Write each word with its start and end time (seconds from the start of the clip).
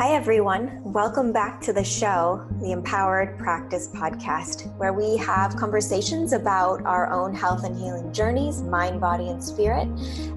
Hi, 0.00 0.14
everyone. 0.14 0.80
Welcome 0.82 1.30
back 1.30 1.60
to 1.60 1.74
the 1.74 1.84
show, 1.84 2.46
the 2.62 2.72
Empowered 2.72 3.36
Practice 3.36 3.88
Podcast, 3.88 4.74
where 4.78 4.94
we 4.94 5.18
have 5.18 5.54
conversations 5.56 6.32
about 6.32 6.82
our 6.86 7.12
own 7.12 7.34
health 7.34 7.64
and 7.64 7.76
healing 7.76 8.10
journeys, 8.10 8.62
mind, 8.62 8.98
body, 8.98 9.28
and 9.28 9.44
spirit, 9.44 9.86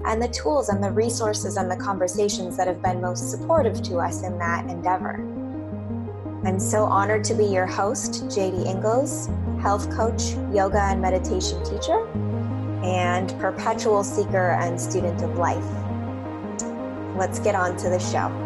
and 0.04 0.20
the 0.20 0.28
tools 0.28 0.68
and 0.68 0.84
the 0.84 0.90
resources 0.90 1.56
and 1.56 1.70
the 1.70 1.78
conversations 1.78 2.58
that 2.58 2.66
have 2.66 2.82
been 2.82 3.00
most 3.00 3.30
supportive 3.30 3.82
to 3.84 3.96
us 3.96 4.22
in 4.22 4.36
that 4.36 4.68
endeavor. 4.68 5.14
I'm 6.44 6.60
so 6.60 6.84
honored 6.84 7.24
to 7.24 7.34
be 7.34 7.46
your 7.46 7.64
host, 7.64 8.26
JD 8.26 8.66
Ingles, 8.66 9.30
health 9.62 9.90
coach, 9.96 10.34
yoga 10.52 10.82
and 10.82 11.00
meditation 11.00 11.64
teacher, 11.64 12.06
and 12.84 13.30
perpetual 13.40 14.04
seeker 14.04 14.50
and 14.60 14.78
student 14.78 15.22
of 15.22 15.38
life. 15.38 15.64
Let's 17.16 17.38
get 17.38 17.54
on 17.54 17.78
to 17.78 17.88
the 17.88 17.98
show. 17.98 18.43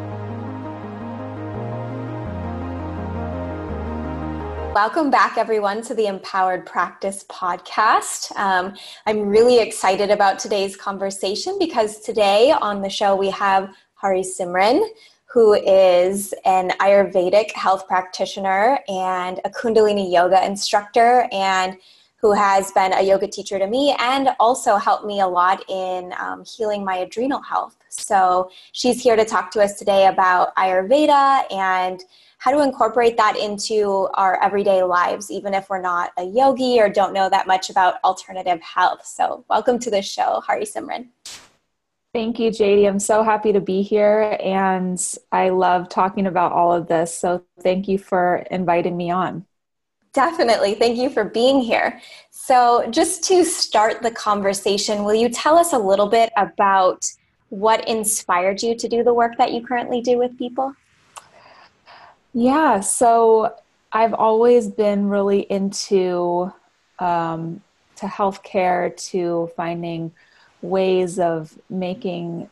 Welcome 4.80 5.10
back, 5.10 5.38
everyone, 5.38 5.82
to 5.82 5.92
the 5.92 6.06
Empowered 6.06 6.64
Practice 6.64 7.24
podcast. 7.28 8.30
Um, 8.36 8.76
I'm 9.06 9.22
really 9.22 9.58
excited 9.58 10.08
about 10.08 10.38
today's 10.38 10.76
conversation 10.76 11.58
because 11.58 11.98
today 11.98 12.52
on 12.52 12.80
the 12.80 12.88
show 12.88 13.16
we 13.16 13.28
have 13.30 13.74
Hari 13.94 14.20
Simran, 14.20 14.80
who 15.24 15.54
is 15.54 16.32
an 16.44 16.70
Ayurvedic 16.78 17.50
health 17.50 17.88
practitioner 17.88 18.78
and 18.86 19.40
a 19.44 19.50
Kundalini 19.50 20.12
yoga 20.12 20.46
instructor, 20.46 21.26
and 21.32 21.76
who 22.20 22.32
has 22.32 22.70
been 22.70 22.92
a 22.92 23.02
yoga 23.02 23.26
teacher 23.26 23.58
to 23.58 23.66
me 23.66 23.96
and 23.98 24.28
also 24.38 24.76
helped 24.76 25.04
me 25.04 25.18
a 25.18 25.26
lot 25.26 25.60
in 25.68 26.14
um, 26.20 26.44
healing 26.44 26.84
my 26.84 26.98
adrenal 26.98 27.42
health. 27.42 27.76
So 27.88 28.48
she's 28.70 29.02
here 29.02 29.16
to 29.16 29.24
talk 29.24 29.50
to 29.52 29.60
us 29.60 29.76
today 29.76 30.06
about 30.06 30.54
Ayurveda 30.54 31.52
and 31.52 32.00
how 32.38 32.52
to 32.52 32.62
incorporate 32.62 33.16
that 33.16 33.36
into 33.36 34.08
our 34.14 34.42
everyday 34.42 34.82
lives, 34.82 35.30
even 35.30 35.54
if 35.54 35.68
we're 35.68 35.80
not 35.80 36.12
a 36.16 36.24
yogi 36.24 36.80
or 36.80 36.88
don't 36.88 37.12
know 37.12 37.28
that 37.28 37.46
much 37.48 37.68
about 37.68 37.96
alternative 38.04 38.60
health. 38.62 39.04
So, 39.04 39.44
welcome 39.50 39.78
to 39.80 39.90
the 39.90 40.00
show, 40.00 40.40
Hari 40.46 40.64
Simran. 40.64 41.08
Thank 42.14 42.38
you, 42.38 42.50
JD. 42.50 42.88
I'm 42.88 43.00
so 43.00 43.22
happy 43.22 43.52
to 43.52 43.60
be 43.60 43.82
here 43.82 44.38
and 44.40 44.98
I 45.30 45.50
love 45.50 45.88
talking 45.88 46.26
about 46.26 46.52
all 46.52 46.72
of 46.72 46.86
this. 46.86 47.12
So, 47.12 47.44
thank 47.60 47.88
you 47.88 47.98
for 47.98 48.46
inviting 48.52 48.96
me 48.96 49.10
on. 49.10 49.44
Definitely. 50.12 50.74
Thank 50.74 50.96
you 50.96 51.10
for 51.10 51.24
being 51.24 51.60
here. 51.60 52.00
So, 52.30 52.88
just 52.90 53.24
to 53.24 53.44
start 53.44 54.00
the 54.00 54.12
conversation, 54.12 55.02
will 55.02 55.14
you 55.14 55.28
tell 55.28 55.58
us 55.58 55.72
a 55.72 55.78
little 55.78 56.06
bit 56.06 56.30
about 56.36 57.04
what 57.48 57.86
inspired 57.88 58.62
you 58.62 58.76
to 58.76 58.88
do 58.88 59.02
the 59.02 59.12
work 59.12 59.36
that 59.38 59.52
you 59.52 59.66
currently 59.66 60.00
do 60.00 60.18
with 60.18 60.38
people? 60.38 60.74
Yeah, 62.40 62.78
so 62.78 63.56
I've 63.90 64.14
always 64.14 64.68
been 64.68 65.08
really 65.08 65.40
into 65.40 66.52
um, 67.00 67.60
to 67.96 68.06
healthcare, 68.06 68.96
to 69.10 69.50
finding 69.56 70.12
ways 70.62 71.18
of 71.18 71.58
making 71.68 72.48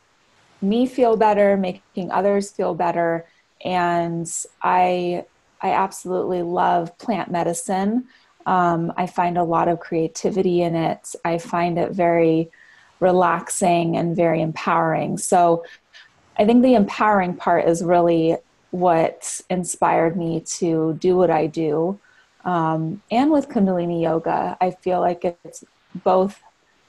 me 0.61 0.87
feel 0.87 1.17
better, 1.17 1.57
making 1.57 2.11
others 2.11 2.51
feel 2.51 2.75
better, 2.75 3.27
and 3.65 4.29
I 4.61 5.25
I 5.63 5.71
absolutely 5.71 6.43
love 6.43 6.99
plant 6.99 7.31
medicine. 7.31 8.07
Um, 8.45 8.93
I 8.97 9.07
find 9.07 9.39
a 9.39 9.45
lot 9.45 9.69
of 9.69 9.79
creativity 9.79 10.63
in 10.63 10.75
it. 10.75 11.15
I 11.25 11.39
find 11.39 11.79
it 11.79 11.93
very 11.93 12.51
relaxing 12.99 13.97
and 13.97 14.17
very 14.17 14.43
empowering. 14.43 15.17
So 15.17 15.65
I 16.37 16.45
think 16.45 16.65
the 16.65 16.75
empowering 16.75 17.37
part 17.37 17.69
is 17.69 17.85
really 17.85 18.37
what 18.81 19.41
inspired 19.49 20.17
me 20.17 20.41
to 20.41 20.95
do 21.01 21.17
what 21.17 21.31
I 21.31 21.47
do. 21.47 21.99
Um, 22.45 23.03
and 23.11 23.31
with 23.31 23.49
Kundalini 23.49 24.03
Yoga, 24.03 24.57
I 24.61 24.71
feel 24.71 25.01
like 25.01 25.25
it's 25.25 25.65
both 26.05 26.41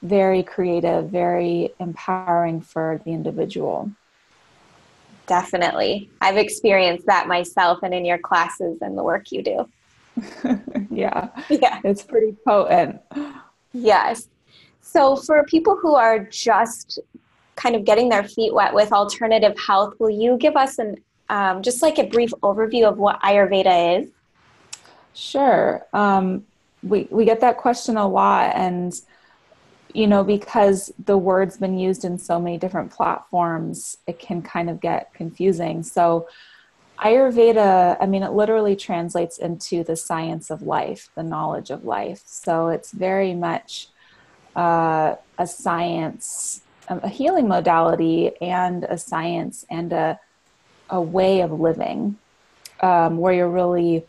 very 0.01 0.43
creative, 0.43 1.09
very 1.09 1.73
empowering 1.79 2.61
for 2.61 3.01
the 3.05 3.11
individual. 3.11 3.89
Definitely. 5.27 6.09
I've 6.21 6.37
experienced 6.37 7.05
that 7.07 7.27
myself 7.27 7.79
and 7.83 7.93
in 7.93 8.05
your 8.05 8.17
classes 8.17 8.79
and 8.81 8.97
the 8.97 9.03
work 9.03 9.31
you 9.31 9.41
do. 9.41 9.69
yeah. 10.91 11.29
Yeah. 11.49 11.79
It's 11.83 12.03
pretty 12.03 12.35
potent. 12.45 13.01
Yes. 13.73 14.27
So, 14.81 15.15
for 15.15 15.43
people 15.43 15.75
who 15.75 15.95
are 15.95 16.19
just 16.19 16.99
kind 17.55 17.75
of 17.75 17.83
getting 17.83 18.09
their 18.09 18.23
feet 18.23 18.53
wet 18.53 18.73
with 18.73 18.93
alternative 18.93 19.55
health, 19.57 19.95
will 19.99 20.09
you 20.09 20.37
give 20.37 20.55
us 20.55 20.79
an 20.79 20.95
um, 21.29 21.61
just 21.61 21.81
like 21.81 21.97
a 21.97 22.05
brief 22.05 22.31
overview 22.41 22.85
of 22.85 22.97
what 22.97 23.21
Ayurveda 23.21 23.99
is? 23.99 24.09
Sure. 25.13 25.85
Um, 25.93 26.45
we, 26.83 27.07
we 27.09 27.25
get 27.25 27.41
that 27.41 27.57
question 27.57 27.97
a 27.97 28.07
lot, 28.07 28.55
and 28.55 28.93
you 29.93 30.05
know, 30.05 30.23
because 30.23 30.91
the 31.05 31.17
word's 31.17 31.57
been 31.57 31.77
used 31.77 32.05
in 32.05 32.17
so 32.17 32.39
many 32.39 32.57
different 32.57 32.91
platforms, 32.91 33.97
it 34.05 34.19
can 34.19 34.41
kind 34.41 34.69
of 34.69 34.79
get 34.79 35.13
confusing. 35.13 35.81
So, 35.81 36.27
Ayurveda, 36.99 37.97
I 37.99 38.05
mean, 38.05 38.23
it 38.23 38.31
literally 38.31 38.75
translates 38.75 39.37
into 39.37 39.83
the 39.83 39.95
science 39.95 40.49
of 40.49 40.61
life, 40.61 41.09
the 41.15 41.23
knowledge 41.23 41.71
of 41.71 41.83
life. 41.83 42.21
So, 42.25 42.67
it's 42.67 42.91
very 42.91 43.33
much 43.33 43.87
uh, 44.55 45.15
a 45.37 45.47
science, 45.47 46.61
a 46.89 47.09
healing 47.09 47.47
modality, 47.47 48.39
and 48.39 48.83
a 48.83 48.97
science 48.97 49.65
and 49.69 49.93
a 49.93 50.19
a 50.89 51.01
way 51.01 51.41
of 51.41 51.51
living 51.51 52.17
um, 52.81 53.17
where 53.17 53.33
you're 53.33 53.49
really 53.49 54.05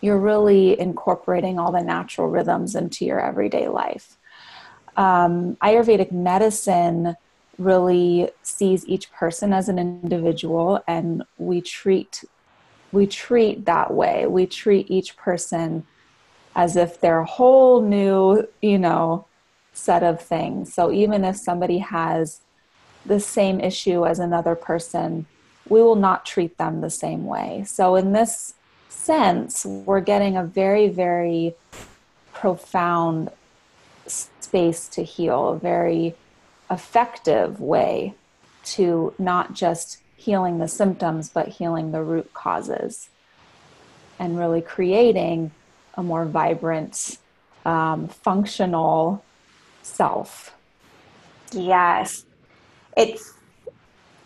you're 0.00 0.18
really 0.18 0.78
incorporating 0.78 1.58
all 1.58 1.70
the 1.70 1.80
natural 1.80 2.28
rhythms 2.28 2.74
into 2.74 3.04
your 3.04 3.20
everyday 3.20 3.68
life. 3.68 4.16
Um, 4.96 5.56
Ayurvedic 5.62 6.10
medicine 6.10 7.16
really 7.58 8.30
sees 8.42 8.86
each 8.86 9.10
person 9.12 9.52
as 9.52 9.68
an 9.68 9.78
individual, 9.78 10.82
and 10.86 11.22
we 11.38 11.60
treat 11.60 12.24
we 12.92 13.06
treat 13.06 13.64
that 13.66 13.92
way. 13.92 14.26
We 14.26 14.46
treat 14.46 14.90
each 14.90 15.16
person 15.16 15.86
as 16.54 16.76
if 16.76 17.00
they're 17.00 17.20
a 17.20 17.26
whole 17.26 17.82
new, 17.82 18.48
you 18.62 18.78
know, 18.78 19.26
set 19.74 20.02
of 20.02 20.20
things. 20.20 20.72
So 20.72 20.90
even 20.90 21.24
if 21.24 21.36
somebody 21.36 21.78
has 21.78 22.40
the 23.04 23.20
same 23.20 23.60
issue 23.60 24.06
as 24.06 24.18
another 24.18 24.54
person, 24.54 25.26
we 25.68 25.82
will 25.82 25.96
not 25.96 26.26
treat 26.26 26.58
them 26.58 26.80
the 26.80 26.90
same 26.90 27.26
way. 27.26 27.64
So, 27.66 27.96
in 27.96 28.12
this 28.12 28.54
sense, 28.88 29.64
we're 29.64 30.00
getting 30.00 30.36
a 30.36 30.44
very, 30.44 30.88
very 30.88 31.54
profound 32.32 33.30
space 34.06 34.88
to 34.88 35.02
heal, 35.02 35.48
a 35.48 35.58
very 35.58 36.14
effective 36.70 37.60
way 37.60 38.14
to 38.64 39.14
not 39.18 39.54
just 39.54 39.98
healing 40.16 40.58
the 40.58 40.68
symptoms, 40.68 41.28
but 41.28 41.48
healing 41.48 41.92
the 41.92 42.02
root 42.02 42.32
causes 42.34 43.08
and 44.18 44.38
really 44.38 44.60
creating 44.60 45.50
a 45.94 46.02
more 46.02 46.24
vibrant, 46.24 47.18
um, 47.64 48.08
functional 48.08 49.24
self. 49.82 50.54
Yes. 51.52 52.24
It's 52.96 53.35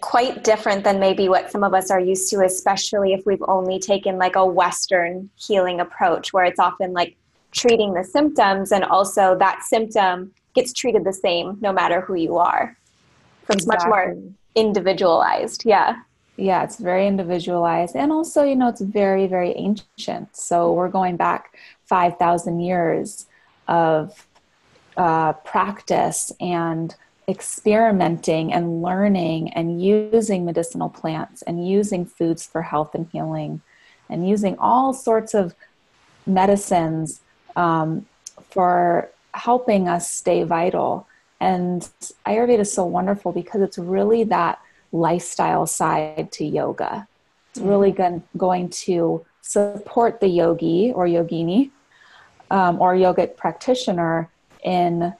quite 0.01 0.45
different 0.45 0.85
than 0.85 0.99
maybe 0.99 1.29
what 1.29 1.51
some 1.51 1.63
of 1.63 1.75
us 1.75 1.91
are 1.91 2.01
used 2.01 2.31
to, 2.31 2.43
especially 2.43 3.13
if 3.13 3.25
we've 3.27 3.43
only 3.49 3.79
taken 3.79 4.19
like 4.19 4.37
a 4.37 4.45
Western 4.45 5.31
healing 5.37 5.81
approach 5.81 6.33
where 6.33 6.45
it's 6.45 6.59
often 6.59 6.93
like 6.93 7.17
treating 7.53 7.93
the 7.95 8.05
symptoms 8.05 8.73
and 8.73 8.85
also 8.85 9.37
that 9.37 9.63
symptom 9.63 10.33
gets 10.55 10.73
treated 10.73 11.05
the 11.05 11.13
same 11.13 11.59
no 11.61 11.73
matter 11.73 12.01
who 12.01 12.15
you 12.15 12.39
are. 12.39 12.77
So 13.47 13.55
it's 13.55 13.65
exactly. 13.65 13.89
much 13.89 13.89
more 13.89 14.17
individualized. 14.55 15.65
Yeah. 15.65 15.97
Yeah, 16.37 16.65
it's 16.65 16.79
very 16.79 17.07
individualized. 17.07 17.97
And 17.97 18.11
also, 18.11 18.45
you 18.45 18.57
know, 18.57 18.69
it's 18.69 18.81
very, 18.81 19.27
very 19.27 19.53
ancient. 19.53 20.35
So 20.35 20.73
we're 20.73 20.89
going 20.89 21.17
back 21.17 21.55
5,000 21.85 22.61
years 22.61 23.27
of 23.69 24.27
uh, 24.97 25.35
practice 25.35 26.33
and 26.41 26.95
experimenting 27.31 28.53
and 28.53 28.83
learning 28.83 29.53
and 29.53 29.83
using 29.83 30.45
medicinal 30.45 30.89
plants 30.89 31.43
and 31.43 31.67
using 31.67 32.05
foods 32.05 32.47
for 32.47 32.63
health 32.63 32.95
and 32.95 33.09
healing 33.13 33.61
and 34.09 34.29
using 34.29 34.59
all 34.59 34.93
sorts 34.93 35.33
of 35.35 35.55
medicines 36.27 37.21
um, 37.57 38.05
for 38.51 39.09
helping 39.33 39.89
us 39.89 40.11
stay 40.11 40.43
vital. 40.43 41.07
And 41.41 41.89
Ayurveda 42.27 42.59
is 42.59 42.73
so 42.73 42.85
wonderful 42.85 43.33
because 43.33 43.63
it's 43.63 43.79
really 43.79 44.25
that 44.25 44.61
lifestyle 44.93 45.67
side 45.67 46.33
to 46.33 46.45
yoga. 46.45 47.07
It's 47.51 47.61
really 47.61 47.93
mm-hmm. 47.93 48.03
going, 48.03 48.23
going 48.37 48.69
to 48.71 49.25
support 49.41 50.21
the 50.21 50.29
yogi 50.29 50.93
or 50.93 51.07
yogini 51.07 51.71
um, 52.51 52.81
or 52.81 52.95
yogic 52.95 53.37
practitioner 53.37 54.29
in 54.65 55.15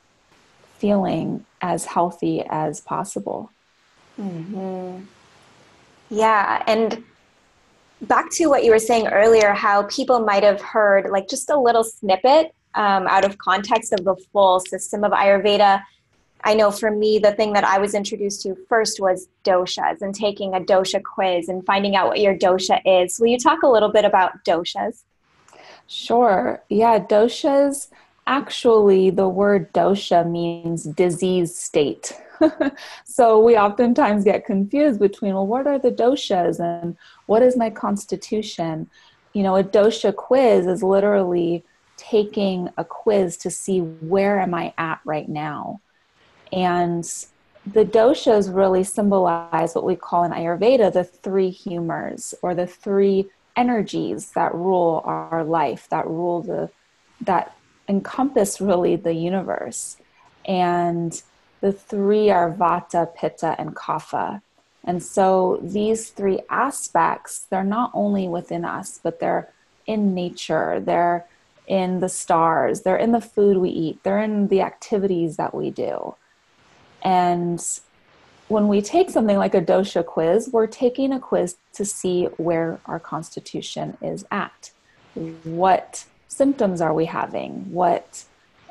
feeling 0.81 1.45
as 1.61 1.85
healthy 1.85 2.43
as 2.49 2.81
possible. 2.81 3.51
Mm-hmm. 4.19 5.03
Yeah, 6.09 6.63
and 6.67 7.05
back 8.03 8.31
to 8.33 8.47
what 8.47 8.65
you 8.65 8.73
were 8.73 8.79
saying 8.79 9.09
earlier, 9.09 9.53
how 9.53 9.85
people 9.85 10.21
might 10.21 10.43
have 10.43 10.61
heard 10.61 11.11
like 11.11 11.29
just 11.29 11.51
a 11.51 11.59
little 11.59 11.85
snippet 11.85 12.55
um, 12.75 13.07
out 13.07 13.25
of 13.25 13.39
context 13.39 13.93
of 13.93 14.05
the 14.05 14.17
full 14.33 14.61
system 14.61 15.05
of 15.05 15.13
Ayurveda. 15.13 15.83
I 16.43 16.55
know 16.55 16.71
for 16.71 16.91
me, 16.91 17.19
the 17.19 17.33
thing 17.33 17.53
that 17.53 17.65
I 17.65 17.79
was 17.79 17.95
introduced 17.95 18.43
to 18.43 18.57
first 18.69 18.99
was 18.99 19.29
doshas 19.45 20.01
and 20.01 20.15
taking 20.15 20.55
a 20.55 20.61
dosha 20.61 21.03
quiz 21.03 21.49
and 21.49 21.65
finding 21.67 21.97
out 21.97 22.09
what 22.09 22.21
your 22.21 22.35
dosha 22.35 22.81
is. 22.85 23.19
Will 23.21 23.27
you 23.27 23.39
talk 23.39 23.63
a 23.63 23.69
little 23.69 23.91
bit 23.91 24.07
about 24.07 24.43
doshas? 24.45 25.03
Sure. 25.87 26.63
Yeah, 26.71 26.99
doshas 26.99 27.89
actually, 28.27 29.11
the 29.11 29.29
word 29.29 29.73
dosha 29.73 30.29
means 30.29 30.85
disease 30.85 31.57
state. 31.57 32.13
so 33.05 33.41
we 33.41 33.57
oftentimes 33.57 34.25
get 34.25 34.47
confused 34.47 35.01
between, 35.01 35.35
well, 35.35 35.47
what 35.47 35.67
are 35.67 35.79
the 35.79 35.91
doshas 35.91 36.59
and 36.59 36.97
what 37.27 37.43
is 37.43 37.57
my 37.57 37.71
constitution? 37.71 38.89
You 39.33 39.43
know, 39.43 39.57
a 39.57 39.65
dosha 39.65 40.15
quiz 40.15 40.67
is 40.67 40.83
literally 40.83 41.65
taking 41.97 42.69
a 42.79 42.85
quiz 42.85 43.37
to 43.39 43.51
see 43.51 43.81
where 43.81 44.41
am 44.41 44.55
I 44.55 44.73
at 44.79 45.01
right 45.05 45.29
now. 45.29 45.81
And 46.53 47.05
the 47.67 47.85
doshas 47.85 48.55
really 48.55 48.85
symbolize 48.85 49.75
what 49.75 49.85
we 49.85 49.97
call 49.97 50.25
in 50.25 50.33
Ayurveda 50.33 50.93
the 50.93 51.05
three 51.05 51.51
humors 51.51 52.35
or 52.43 52.55
the 52.55 52.67
three 52.67 53.29
energies 53.57 54.31
that 54.31 54.55
rule 54.55 55.03
our 55.05 55.45
life, 55.45 55.89
that 55.91 56.07
rule 56.07 56.43
the 56.43 56.71
that 57.23 57.55
encompass 57.91 58.61
really 58.61 58.95
the 58.97 59.15
universe. 59.15 59.97
And 60.47 61.21
the 61.61 61.73
three 61.73 62.31
are 62.31 62.51
Vata, 62.51 63.15
Pitta, 63.15 63.57
and 63.59 63.75
Kapha. 63.75 64.41
And 64.85 65.03
so 65.03 65.59
these 65.63 66.11
three 66.11 66.41
aspects, 66.49 67.47
they're 67.51 67.65
not 67.65 67.91
only 67.93 68.29
within 68.29 68.65
us, 68.65 68.99
but 69.03 69.21
they're 69.21 69.53
in 69.87 70.15
nature, 70.15 70.81
they're 70.81 71.27
in 71.67 72.01
the 72.01 72.09
stars, 72.09 72.83
they're 72.83 72.97
in 72.97 73.13
the 73.13 73.21
food 73.21 73.59
we 73.59 73.71
eat, 73.71 74.03
they're 74.05 74.23
in 74.23 74.49
the 74.49 74.63
activities 74.63 75.37
that 75.37 75.55
we 75.55 75.71
do. 75.71 76.15
And 77.03 77.61
when 78.49 78.69
we 78.69 78.81
take 78.81 79.11
something 79.11 79.37
like 79.37 79.55
a 79.55 79.61
dosha 79.61 80.05
quiz, 80.05 80.49
we're 80.53 80.67
taking 80.67 81.13
a 81.13 81.21
quiz 81.21 81.57
to 81.75 81.85
see 81.85 82.25
where 82.37 82.81
our 82.87 83.01
constitution 83.01 83.97
is 84.01 84.25
at. 84.31 84.71
What 85.45 86.05
symptoms 86.31 86.81
are 86.81 86.95
we 86.95 87.05
having? 87.05 87.71
What, 87.71 88.25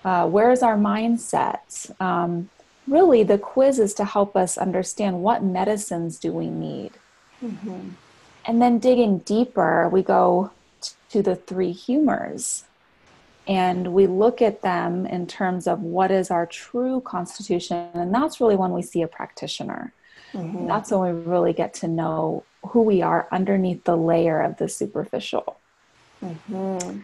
uh, 0.03 0.27
where 0.27 0.51
is 0.51 0.63
our 0.63 0.77
mindset? 0.77 1.91
Um, 2.01 2.49
really 2.89 3.23
the 3.23 3.37
quiz 3.37 3.79
is 3.79 3.93
to 3.93 4.05
help 4.05 4.35
us 4.35 4.57
understand 4.57 5.21
what 5.21 5.43
medicines 5.43 6.17
do 6.17 6.31
we 6.31 6.49
need 6.49 6.91
mm-hmm. 7.43 7.89
and 8.45 8.61
then 8.61 8.79
digging 8.79 9.19
deeper 9.19 9.87
we 9.89 10.01
go 10.01 10.51
to 11.09 11.21
the 11.21 11.35
three 11.35 11.71
humors 11.71 12.65
and 13.47 13.93
we 13.93 14.05
look 14.05 14.41
at 14.41 14.61
them 14.61 15.05
in 15.05 15.25
terms 15.25 15.67
of 15.67 15.81
what 15.81 16.11
is 16.11 16.31
our 16.31 16.45
true 16.45 17.01
constitution 17.01 17.89
and 17.93 18.13
that's 18.13 18.41
really 18.41 18.55
when 18.55 18.71
we 18.71 18.81
see 18.81 19.01
a 19.01 19.07
practitioner 19.07 19.93
mm-hmm. 20.33 20.67
that's 20.67 20.91
when 20.91 21.01
we 21.01 21.21
really 21.23 21.53
get 21.53 21.73
to 21.73 21.87
know 21.87 22.43
who 22.67 22.81
we 22.81 23.01
are 23.01 23.27
underneath 23.31 23.83
the 23.83 23.95
layer 23.95 24.41
of 24.41 24.57
the 24.57 24.67
superficial 24.67 25.57
mm-hmm. 26.23 26.99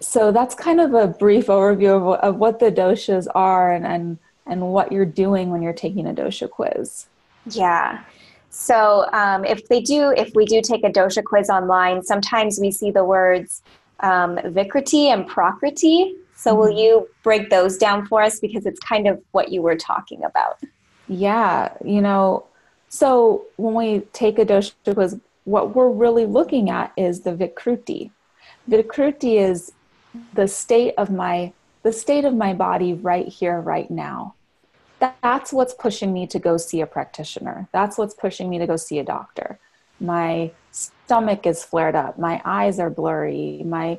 So 0.00 0.32
that's 0.32 0.54
kind 0.54 0.80
of 0.80 0.94
a 0.94 1.06
brief 1.06 1.46
overview 1.46 1.96
of, 1.96 2.20
of 2.20 2.36
what 2.36 2.58
the 2.58 2.72
doshas 2.72 3.26
are 3.34 3.72
and, 3.72 3.86
and 3.86 4.18
and 4.46 4.72
what 4.72 4.90
you're 4.90 5.04
doing 5.04 5.50
when 5.50 5.62
you're 5.62 5.72
taking 5.72 6.06
a 6.06 6.12
dosha 6.12 6.50
quiz. 6.50 7.06
Yeah. 7.46 8.02
So 8.50 9.06
um, 9.12 9.44
if 9.44 9.68
they 9.68 9.80
do, 9.80 10.12
if 10.16 10.34
we 10.34 10.44
do 10.44 10.60
take 10.60 10.82
a 10.82 10.90
dosha 10.90 11.24
quiz 11.24 11.48
online, 11.48 12.02
sometimes 12.02 12.58
we 12.58 12.72
see 12.72 12.90
the 12.90 13.04
words 13.04 13.62
um, 14.00 14.36
Vikriti 14.38 15.06
and 15.06 15.26
Prakriti. 15.26 16.16
So 16.34 16.50
mm-hmm. 16.50 16.60
will 16.60 16.70
you 16.70 17.08
break 17.22 17.50
those 17.50 17.78
down 17.78 18.06
for 18.06 18.22
us 18.22 18.40
because 18.40 18.66
it's 18.66 18.80
kind 18.80 19.06
of 19.06 19.22
what 19.30 19.52
you 19.52 19.62
were 19.62 19.76
talking 19.76 20.24
about? 20.24 20.58
Yeah, 21.06 21.72
you 21.84 22.00
know, 22.00 22.44
so 22.88 23.44
when 23.56 23.74
we 23.74 24.00
take 24.12 24.38
a 24.38 24.44
dosha 24.44 24.72
quiz, 24.94 25.16
what 25.44 25.76
we're 25.76 25.90
really 25.90 26.26
looking 26.26 26.70
at 26.70 26.92
is 26.96 27.20
the 27.20 27.32
Vikruti. 27.32 28.10
Vikruti 28.68 29.40
is 29.40 29.72
the 30.34 30.48
state 30.48 30.94
of 30.98 31.10
my 31.10 31.52
the 31.82 31.92
state 31.92 32.24
of 32.26 32.34
my 32.34 32.52
body 32.52 32.92
right 32.92 33.26
here, 33.26 33.58
right 33.58 33.90
now 33.90 34.34
that's 35.00 35.52
what's 35.52 35.74
pushing 35.74 36.12
me 36.12 36.26
to 36.26 36.38
go 36.38 36.56
see 36.56 36.80
a 36.80 36.86
practitioner. 36.86 37.68
That's 37.72 37.96
what's 37.96 38.14
pushing 38.14 38.50
me 38.50 38.58
to 38.58 38.66
go 38.66 38.76
see 38.76 38.98
a 38.98 39.04
doctor. 39.04 39.58
My 39.98 40.50
stomach 40.72 41.46
is 41.46 41.64
flared 41.64 41.94
up. 41.94 42.18
My 42.18 42.40
eyes 42.44 42.78
are 42.78 42.90
blurry. 42.90 43.62
My, 43.64 43.98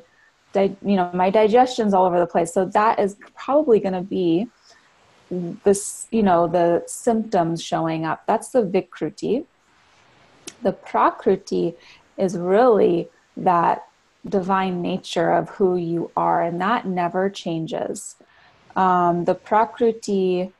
you 0.54 0.76
know, 0.82 1.10
my 1.12 1.30
digestion's 1.30 1.92
all 1.92 2.06
over 2.06 2.20
the 2.20 2.26
place. 2.26 2.52
So 2.52 2.66
that 2.66 2.98
is 2.98 3.16
probably 3.34 3.80
going 3.80 3.94
to 3.94 4.02
be 4.02 4.48
this, 5.30 6.06
you 6.10 6.22
know, 6.22 6.46
the 6.46 6.84
symptoms 6.86 7.62
showing 7.62 8.04
up. 8.04 8.24
That's 8.26 8.50
the 8.50 8.62
vikruti. 8.62 9.44
The 10.62 10.72
prakruti 10.72 11.74
is 12.16 12.36
really 12.36 13.08
that 13.36 13.88
divine 14.28 14.82
nature 14.82 15.32
of 15.32 15.48
who 15.50 15.76
you 15.76 16.10
are, 16.16 16.42
and 16.42 16.60
that 16.60 16.86
never 16.86 17.28
changes. 17.28 18.16
Um, 18.76 19.24
the 19.24 19.34
prakruti 19.34 20.52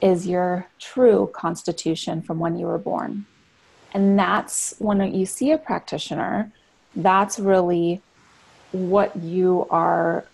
is 0.00 0.26
your 0.26 0.66
true 0.78 1.30
constitution 1.34 2.22
from 2.22 2.38
when 2.38 2.56
you 2.56 2.66
were 2.66 2.78
born. 2.78 3.26
And 3.92 4.18
that's 4.18 4.74
when 4.78 5.14
you 5.14 5.26
see 5.26 5.50
a 5.50 5.58
practitioner, 5.58 6.52
that's 6.94 7.38
really 7.38 8.00
what 8.72 9.16
you 9.16 9.66
are 9.70 10.24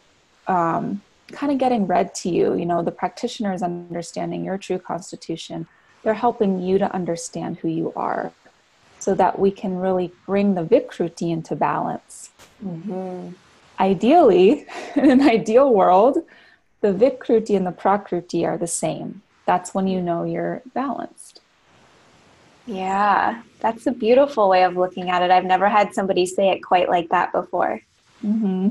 um, 0.47 1.01
kind 1.33 1.53
of 1.53 1.59
getting 1.59 1.87
read 1.87 2.15
to 2.17 2.29
you. 2.29 2.55
You 2.55 2.67
know, 2.67 2.83
the 2.83 2.91
practitioner 2.91 3.53
is 3.53 3.63
understanding 3.63 4.45
your 4.45 4.59
true 4.59 4.79
constitution. 4.79 5.67
They're 6.03 6.15
helping 6.15 6.61
you 6.61 6.79
to 6.79 6.93
understand 6.93 7.59
who 7.59 7.69
you 7.69 7.93
are 7.97 8.33
so 8.99 9.15
that 9.15 9.39
we 9.39 9.51
can 9.51 9.77
really 9.77 10.13
bring 10.27 10.55
the 10.55 10.65
Vikruti 10.65 11.31
into 11.31 11.55
balance. 11.55 12.31
Mm-hmm. 12.65 13.31
Ideally, 13.81 14.67
in 14.97 15.11
an 15.11 15.23
ideal 15.23 15.73
world, 15.73 16.19
the 16.81 16.93
Vikruti 16.93 17.57
and 17.57 17.67
the 17.67 17.73
Prakruti 17.73 18.47
are 18.47 18.59
the 18.59 18.67
same 18.67 19.23
that's 19.47 19.75
when 19.75 19.87
you 19.87 20.01
know 20.01 20.25
you're 20.25 20.63
balanced. 20.73 21.41
Yeah, 22.67 23.43
that's 23.61 23.87
a 23.87 23.93
beautiful 23.93 24.49
way 24.49 24.65
of 24.65 24.77
looking 24.77 25.11
at 25.11 25.23
it. 25.23 25.31
I've 25.31 25.45
never 25.45 25.69
had 25.69 25.95
somebody 25.95 26.25
say 26.25 26.51
it 26.51 26.61
quite 26.61 26.89
like 26.89 27.11
that 27.11 27.31
before. 27.33 27.81
Mm-hmm. 28.25 28.71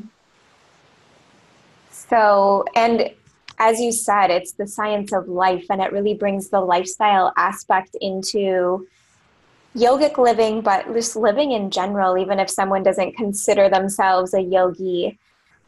So, 1.92 2.66
and 2.76 3.12
as 3.60 3.80
you 3.80 3.92
said, 3.92 4.32
it's 4.32 4.54
the 4.54 4.68
science 4.68 5.14
of 5.14 5.28
life, 5.28 5.66
and 5.70 5.80
it 5.80 5.92
really 5.92 6.16
brings 6.16 6.50
the 6.50 6.60
lifestyle 6.60 7.32
aspect 7.38 7.96
into 8.02 8.88
yogic 9.76 10.18
living, 10.18 10.62
but 10.62 10.92
just 10.94 11.16
living 11.16 11.52
in 11.52 11.72
general, 11.72 12.18
even 12.18 12.40
if 12.40 12.50
someone 12.50 12.84
doesn't 12.84 13.16
consider 13.16 13.70
themselves 13.70 14.34
a 14.34 14.42
yogi. 14.42 15.18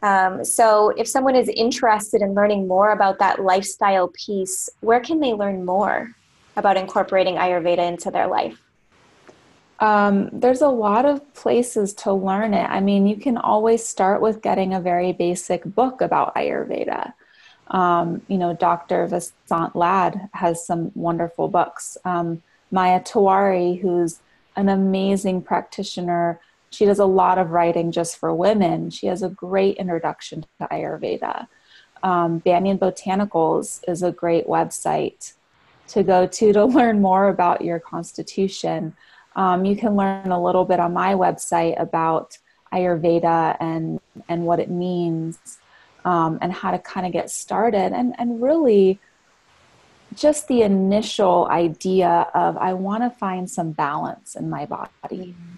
Um, 0.02 0.44
so, 0.44 0.90
if 0.90 1.08
someone 1.08 1.34
is 1.34 1.48
interested 1.48 2.22
in 2.22 2.34
learning 2.34 2.68
more 2.68 2.90
about 2.90 3.18
that 3.18 3.40
lifestyle 3.40 4.08
piece, 4.08 4.68
where 4.80 5.00
can 5.00 5.20
they 5.20 5.32
learn 5.32 5.64
more 5.64 6.14
about 6.56 6.76
incorporating 6.76 7.36
Ayurveda 7.36 7.88
into 7.88 8.10
their 8.10 8.26
life? 8.26 8.60
Um, 9.78 10.30
there's 10.32 10.62
a 10.62 10.68
lot 10.68 11.04
of 11.04 11.34
places 11.34 11.92
to 11.94 12.12
learn 12.12 12.54
it. 12.54 12.64
I 12.70 12.80
mean, 12.80 13.06
you 13.06 13.16
can 13.16 13.36
always 13.36 13.86
start 13.86 14.20
with 14.20 14.40
getting 14.40 14.72
a 14.72 14.80
very 14.80 15.12
basic 15.12 15.64
book 15.64 16.00
about 16.00 16.34
Ayurveda. 16.34 17.12
Um, 17.68 18.22
you 18.28 18.38
know, 18.38 18.54
Dr. 18.54 19.06
Vasant 19.06 19.74
Lad 19.74 20.28
has 20.32 20.64
some 20.64 20.92
wonderful 20.94 21.48
books. 21.48 21.98
Um, 22.04 22.42
Maya 22.76 23.00
Tiwari, 23.00 23.80
who's 23.80 24.20
an 24.56 24.68
amazing 24.68 25.42
practitioner 25.42 26.40
she 26.70 26.84
does 26.84 26.98
a 26.98 27.06
lot 27.06 27.38
of 27.38 27.50
writing 27.50 27.92
just 27.92 28.18
for 28.18 28.34
women. 28.34 28.90
She 28.90 29.06
has 29.06 29.22
a 29.22 29.30
great 29.30 29.76
introduction 29.76 30.44
to 30.60 30.68
Ayurveda. 30.70 31.48
Um, 32.02 32.38
Banyan 32.38 32.78
Botanicals 32.78 33.82
is 33.88 34.02
a 34.02 34.12
great 34.12 34.46
website 34.46 35.32
to 35.88 36.02
go 36.02 36.26
to 36.26 36.52
to 36.52 36.64
learn 36.78 37.00
more 37.00 37.28
about 37.28 37.62
your 37.62 37.80
constitution. 37.80 38.94
Um, 39.36 39.64
you 39.64 39.76
can 39.76 39.96
learn 39.96 40.30
a 40.30 40.42
little 40.42 40.64
bit 40.64 40.80
on 40.80 40.92
my 40.92 41.14
website 41.14 41.80
about 41.80 42.38
Ayurveda 42.72 43.56
and 43.60 44.00
and 44.28 44.44
what 44.44 44.60
it 44.60 44.70
means 44.70 45.38
um, 46.04 46.38
and 46.42 46.52
how 46.52 46.70
to 46.72 46.78
kind 46.78 47.06
of 47.06 47.12
get 47.12 47.30
started 47.30 47.92
and 47.92 48.14
and 48.18 48.42
really 48.42 48.98
just 50.16 50.48
the 50.48 50.62
initial 50.62 51.46
idea 51.50 52.28
of 52.34 52.56
I 52.56 52.72
want 52.72 53.02
to 53.02 53.10
find 53.10 53.48
some 53.50 53.72
balance 53.72 54.34
in 54.34 54.50
my 54.50 54.66
body. 54.66 54.88
Mm-hmm 55.12 55.56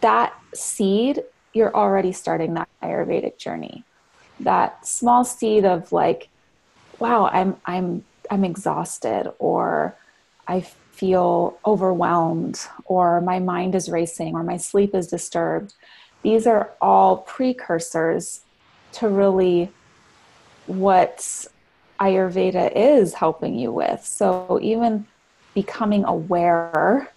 that 0.00 0.34
seed, 0.54 1.22
you're 1.52 1.74
already 1.74 2.12
starting 2.12 2.54
that 2.54 2.68
Ayurvedic 2.82 3.38
journey. 3.38 3.84
That 4.40 4.86
small 4.86 5.24
seed 5.24 5.64
of 5.64 5.92
like, 5.92 6.28
wow, 6.98 7.26
I'm 7.26 7.56
I'm 7.66 8.04
I'm 8.30 8.44
exhausted 8.44 9.32
or 9.38 9.96
I 10.46 10.60
feel 10.92 11.58
overwhelmed 11.64 12.60
or 12.84 13.20
my 13.20 13.38
mind 13.38 13.74
is 13.74 13.88
racing 13.88 14.34
or 14.34 14.42
my 14.42 14.56
sleep 14.56 14.94
is 14.94 15.06
disturbed. 15.06 15.74
These 16.22 16.46
are 16.46 16.70
all 16.80 17.18
precursors 17.18 18.40
to 18.92 19.08
really 19.08 19.70
what 20.66 21.46
Ayurveda 22.00 22.72
is 22.74 23.14
helping 23.14 23.58
you 23.58 23.72
with. 23.72 24.04
So 24.04 24.58
even 24.62 25.06
becoming 25.54 26.04
aware 26.04 27.10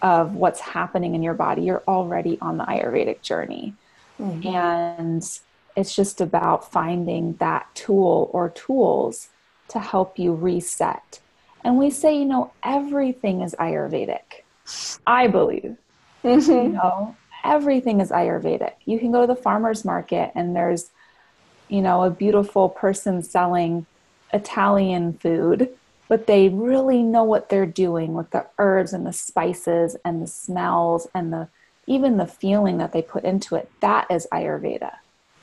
of 0.00 0.34
what's 0.34 0.60
happening 0.60 1.14
in 1.14 1.22
your 1.22 1.34
body, 1.34 1.62
you're 1.62 1.82
already 1.86 2.38
on 2.40 2.56
the 2.56 2.64
Ayurvedic 2.64 3.22
journey. 3.22 3.74
Mm-hmm. 4.20 4.46
And 4.46 5.38
it's 5.76 5.94
just 5.94 6.20
about 6.20 6.70
finding 6.70 7.34
that 7.34 7.66
tool 7.74 8.30
or 8.32 8.50
tools 8.50 9.28
to 9.68 9.78
help 9.78 10.18
you 10.18 10.34
reset. 10.34 11.20
And 11.64 11.78
we 11.78 11.90
say, 11.90 12.18
you 12.18 12.24
know, 12.24 12.52
everything 12.62 13.42
is 13.42 13.54
Ayurvedic. 13.58 14.42
I 15.06 15.28
believe. 15.28 15.76
Mm-hmm. 16.24 16.50
You 16.50 16.68
know, 16.70 17.16
everything 17.44 18.00
is 18.00 18.10
Ayurvedic. 18.10 18.74
You 18.84 18.98
can 18.98 19.12
go 19.12 19.20
to 19.20 19.26
the 19.26 19.36
farmer's 19.36 19.84
market 19.84 20.32
and 20.34 20.54
there's, 20.56 20.90
you 21.68 21.80
know, 21.80 22.02
a 22.02 22.10
beautiful 22.10 22.68
person 22.68 23.22
selling 23.22 23.86
Italian 24.32 25.14
food 25.14 25.68
but 26.12 26.26
they 26.26 26.50
really 26.50 27.02
know 27.02 27.24
what 27.24 27.48
they're 27.48 27.64
doing 27.64 28.12
with 28.12 28.28
the 28.32 28.44
herbs 28.58 28.92
and 28.92 29.06
the 29.06 29.14
spices 29.14 29.96
and 30.04 30.20
the 30.20 30.26
smells 30.26 31.08
and 31.14 31.32
the 31.32 31.48
even 31.86 32.18
the 32.18 32.26
feeling 32.26 32.76
that 32.76 32.92
they 32.92 33.00
put 33.00 33.24
into 33.24 33.56
it. 33.56 33.70
That 33.80 34.10
is 34.10 34.26
ayurveda. 34.30 34.92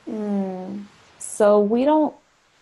Mm. 0.08 0.84
so 1.18 1.58
we 1.58 1.84
don't 1.84 2.14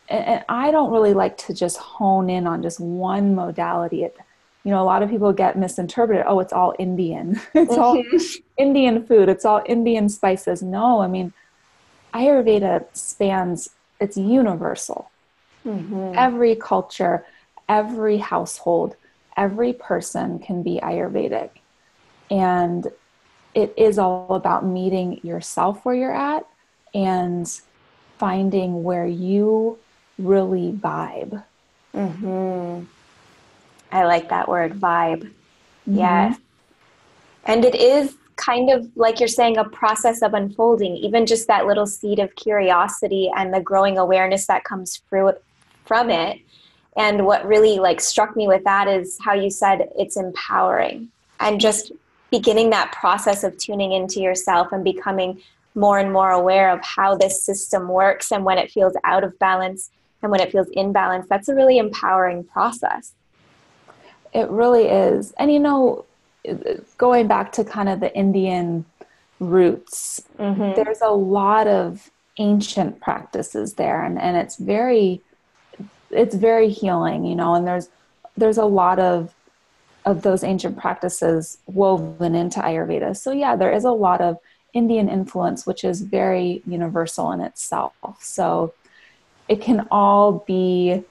and 0.08 0.44
i 0.48 0.70
don't 0.70 0.90
really 0.90 1.14
like 1.14 1.38
to 1.38 1.54
just 1.54 1.76
hone 1.78 2.30
in 2.30 2.46
on 2.46 2.62
just 2.62 2.80
one 2.80 3.34
modality. 3.34 4.04
It, 4.04 4.16
you 4.64 4.70
know 4.70 4.82
a 4.82 4.88
lot 4.92 5.02
of 5.02 5.10
people 5.10 5.30
get 5.34 5.58
misinterpreted. 5.58 6.24
Oh 6.26 6.40
it's 6.40 6.54
all 6.54 6.74
indian. 6.78 7.38
It's 7.54 7.76
all 7.76 7.96
mm-hmm. 7.96 8.42
indian 8.56 9.04
food. 9.04 9.28
It's 9.28 9.44
all 9.44 9.62
indian 9.66 10.08
spices. 10.08 10.62
No 10.62 11.02
i 11.02 11.08
mean 11.08 11.34
ayurveda 12.14 12.86
spans 12.94 13.68
it's 14.00 14.16
universal 14.16 15.10
mm-hmm. 15.64 16.12
every 16.14 16.54
culture 16.56 17.24
every 17.68 18.18
household, 18.18 18.96
every 19.36 19.72
person 19.72 20.38
can 20.38 20.62
be 20.62 20.80
Ayurvedic. 20.82 21.50
And 22.30 22.86
it 23.54 23.74
is 23.76 23.98
all 23.98 24.34
about 24.34 24.64
meeting 24.64 25.20
yourself 25.22 25.84
where 25.84 25.94
you're 25.94 26.14
at 26.14 26.46
and 26.94 27.48
finding 28.18 28.82
where 28.82 29.06
you 29.06 29.78
really 30.18 30.72
vibe. 30.72 31.42
Mm-hmm. 31.94 32.84
I 33.90 34.04
like 34.04 34.28
that 34.30 34.48
word, 34.48 34.74
vibe. 34.74 35.22
Mm-hmm. 35.22 35.98
Yeah. 35.98 36.34
And 37.44 37.64
it 37.64 37.74
is 37.74 38.16
kind 38.36 38.70
of 38.70 38.88
like 38.96 39.18
you're 39.18 39.28
saying, 39.28 39.56
a 39.56 39.64
process 39.64 40.22
of 40.22 40.34
unfolding, 40.34 40.96
even 40.96 41.26
just 41.26 41.48
that 41.48 41.66
little 41.66 41.86
seed 41.86 42.18
of 42.18 42.34
curiosity 42.36 43.30
and 43.36 43.52
the 43.52 43.60
growing 43.60 43.98
awareness 43.98 44.46
that 44.46 44.64
comes 44.64 44.98
through 45.08 45.32
from 45.88 46.10
it. 46.10 46.40
And 46.96 47.24
what 47.24 47.46
really 47.46 47.78
like 47.78 48.00
struck 48.00 48.36
me 48.36 48.46
with 48.46 48.62
that 48.64 48.86
is 48.86 49.18
how 49.24 49.32
you 49.32 49.50
said 49.50 49.88
it's 49.96 50.16
empowering 50.16 51.08
and 51.40 51.60
just 51.60 51.92
beginning 52.30 52.70
that 52.70 52.92
process 52.92 53.42
of 53.42 53.56
tuning 53.56 53.92
into 53.92 54.20
yourself 54.20 54.70
and 54.72 54.84
becoming 54.84 55.40
more 55.74 55.98
and 55.98 56.12
more 56.12 56.30
aware 56.30 56.70
of 56.70 56.84
how 56.84 57.16
this 57.16 57.42
system 57.42 57.88
works 57.88 58.30
and 58.30 58.44
when 58.44 58.58
it 58.58 58.70
feels 58.70 58.94
out 59.04 59.24
of 59.24 59.38
balance 59.38 59.90
and 60.22 60.30
when 60.30 60.40
it 60.40 60.52
feels 60.52 60.68
in 60.70 60.92
balance. 60.92 61.26
That's 61.28 61.48
a 61.48 61.54
really 61.54 61.78
empowering 61.78 62.44
process. 62.44 63.12
It 64.34 64.48
really 64.50 64.86
is. 64.86 65.32
And 65.38 65.52
you 65.52 65.60
know 65.60 66.04
going 66.96 67.26
back 67.26 67.52
to 67.52 67.62
kind 67.62 67.88
of 67.90 68.00
the 68.00 68.14
indian 68.16 68.84
roots 69.38 70.22
mm-hmm. 70.38 70.72
there's 70.76 71.02
a 71.02 71.10
lot 71.10 71.66
of 71.66 72.10
ancient 72.38 73.00
practices 73.00 73.74
there. 73.74 74.02
And, 74.02 74.18
and 74.18 74.36
it's 74.36 74.56
very 74.56 75.20
it's 76.10 76.34
very 76.34 76.68
healing, 76.68 77.24
you 77.24 77.34
know, 77.34 77.54
and 77.54 77.66
there's 77.66 77.88
there's 78.36 78.58
a 78.58 78.64
lot 78.64 78.98
of 78.98 79.34
of 80.04 80.22
those 80.22 80.42
ancient 80.42 80.78
practices 80.78 81.58
woven 81.66 82.34
into 82.34 82.60
Ayurveda. 82.60 83.16
So 83.16 83.32
yeah, 83.32 83.56
there 83.56 83.72
is 83.72 83.84
a 83.84 83.90
lot 83.90 84.20
of 84.20 84.38
Indian 84.72 85.08
influence, 85.08 85.66
which 85.66 85.84
is 85.84 86.02
very 86.02 86.62
universal 86.66 87.32
in 87.32 87.40
itself. 87.40 88.16
So 88.20 88.72
it 89.48 89.60
can 89.60 89.86
all 89.90 90.44
be, 90.46 91.02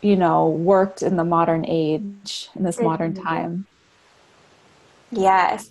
you 0.00 0.16
know, 0.16 0.48
worked 0.48 1.02
in 1.02 1.16
the 1.16 1.24
modern 1.24 1.64
age, 1.66 2.50
in 2.54 2.64
this 2.64 2.76
mm-hmm. 2.76 2.86
modern 2.86 3.14
time. 3.14 3.66
Yes. 5.10 5.70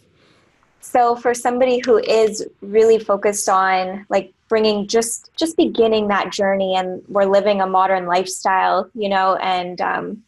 So 0.80 1.16
for 1.16 1.34
somebody 1.34 1.82
who 1.86 1.98
is 1.98 2.48
really 2.62 2.98
focused 2.98 3.50
on 3.50 4.06
like 4.10 4.34
bringing 4.48 4.88
just 4.88 5.30
just 5.36 5.58
beginning 5.58 6.08
that 6.08 6.32
journey 6.32 6.76
and 6.76 7.02
we're 7.08 7.26
living 7.26 7.62
a 7.62 7.68
modern 7.68 8.06
lifestyle 8.06 8.90
you 8.94 9.10
know 9.10 9.36
and 9.36 9.82
um, 9.82 10.24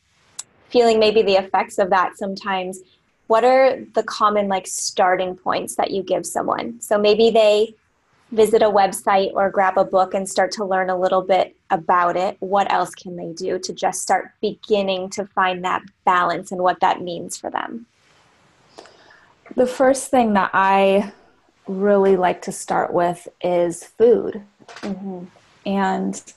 feeling 0.69 0.99
maybe 0.99 1.21
the 1.21 1.35
effects 1.35 1.77
of 1.77 1.89
that 1.89 2.17
sometimes. 2.17 2.79
What 3.27 3.43
are 3.43 3.79
the 3.93 4.03
common 4.03 4.47
like 4.47 4.67
starting 4.67 5.35
points 5.35 5.75
that 5.75 5.91
you 5.91 6.01
give 6.01 6.25
someone? 6.25 6.81
So 6.81 6.97
maybe 6.97 7.29
they 7.29 7.75
visit 8.31 8.61
a 8.61 8.69
website 8.69 9.31
or 9.33 9.49
grab 9.49 9.77
a 9.77 9.83
book 9.83 10.13
and 10.13 10.27
start 10.27 10.51
to 10.53 10.65
learn 10.65 10.89
a 10.89 10.97
little 10.97 11.21
bit 11.21 11.55
about 11.69 12.15
it. 12.15 12.38
What 12.39 12.71
else 12.71 12.93
can 12.93 13.15
they 13.15 13.33
do 13.33 13.59
to 13.59 13.73
just 13.73 14.01
start 14.01 14.31
beginning 14.41 15.09
to 15.11 15.25
find 15.25 15.63
that 15.63 15.83
balance 16.05 16.51
and 16.51 16.61
what 16.61 16.79
that 16.81 17.01
means 17.01 17.38
for 17.38 17.49
them? 17.49 17.88
The 19.55 19.67
first 19.67 20.11
thing 20.11 20.33
that 20.33 20.51
i 20.53 21.11
really 21.69 22.17
like 22.17 22.41
to 22.41 22.51
start 22.51 22.91
with 22.91 23.27
is 23.41 23.83
food. 23.83 24.41
Mm-hmm. 24.81 25.25
And, 25.65 26.33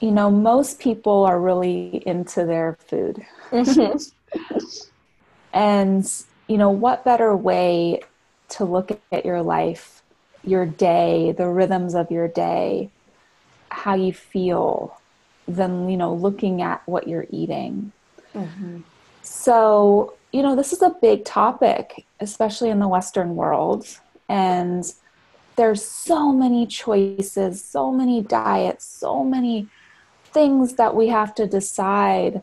you 0.00 0.10
know, 0.10 0.30
most 0.30 0.78
people 0.78 1.24
are 1.24 1.40
really 1.40 2.02
into 2.06 2.44
their 2.44 2.76
food. 2.86 3.24
Mm-hmm. 3.50 4.38
and, 5.52 6.12
you 6.46 6.58
know, 6.58 6.70
what 6.70 7.04
better 7.04 7.34
way 7.34 8.02
to 8.50 8.64
look 8.64 9.00
at 9.10 9.24
your 9.24 9.42
life, 9.42 10.02
your 10.44 10.66
day, 10.66 11.32
the 11.32 11.48
rhythms 11.48 11.94
of 11.94 12.10
your 12.10 12.28
day, 12.28 12.90
how 13.70 13.94
you 13.94 14.12
feel, 14.12 15.00
than, 15.48 15.88
you 15.88 15.96
know, 15.96 16.12
looking 16.12 16.60
at 16.60 16.82
what 16.86 17.08
you're 17.08 17.26
eating. 17.30 17.92
Mm-hmm. 18.34 18.80
So, 19.22 20.14
you 20.32 20.42
know, 20.42 20.54
this 20.54 20.74
is 20.74 20.82
a 20.82 20.90
big 21.00 21.24
topic, 21.24 22.04
especially 22.20 22.68
in 22.68 22.78
the 22.78 22.88
Western 22.88 23.36
world 23.36 24.00
and 24.28 24.84
there's 25.56 25.84
so 25.84 26.32
many 26.32 26.66
choices, 26.66 27.64
so 27.64 27.92
many 27.92 28.20
diets, 28.20 28.84
so 28.84 29.22
many 29.22 29.68
things 30.24 30.74
that 30.74 30.94
we 30.94 31.08
have 31.08 31.34
to 31.36 31.46
decide. 31.46 32.42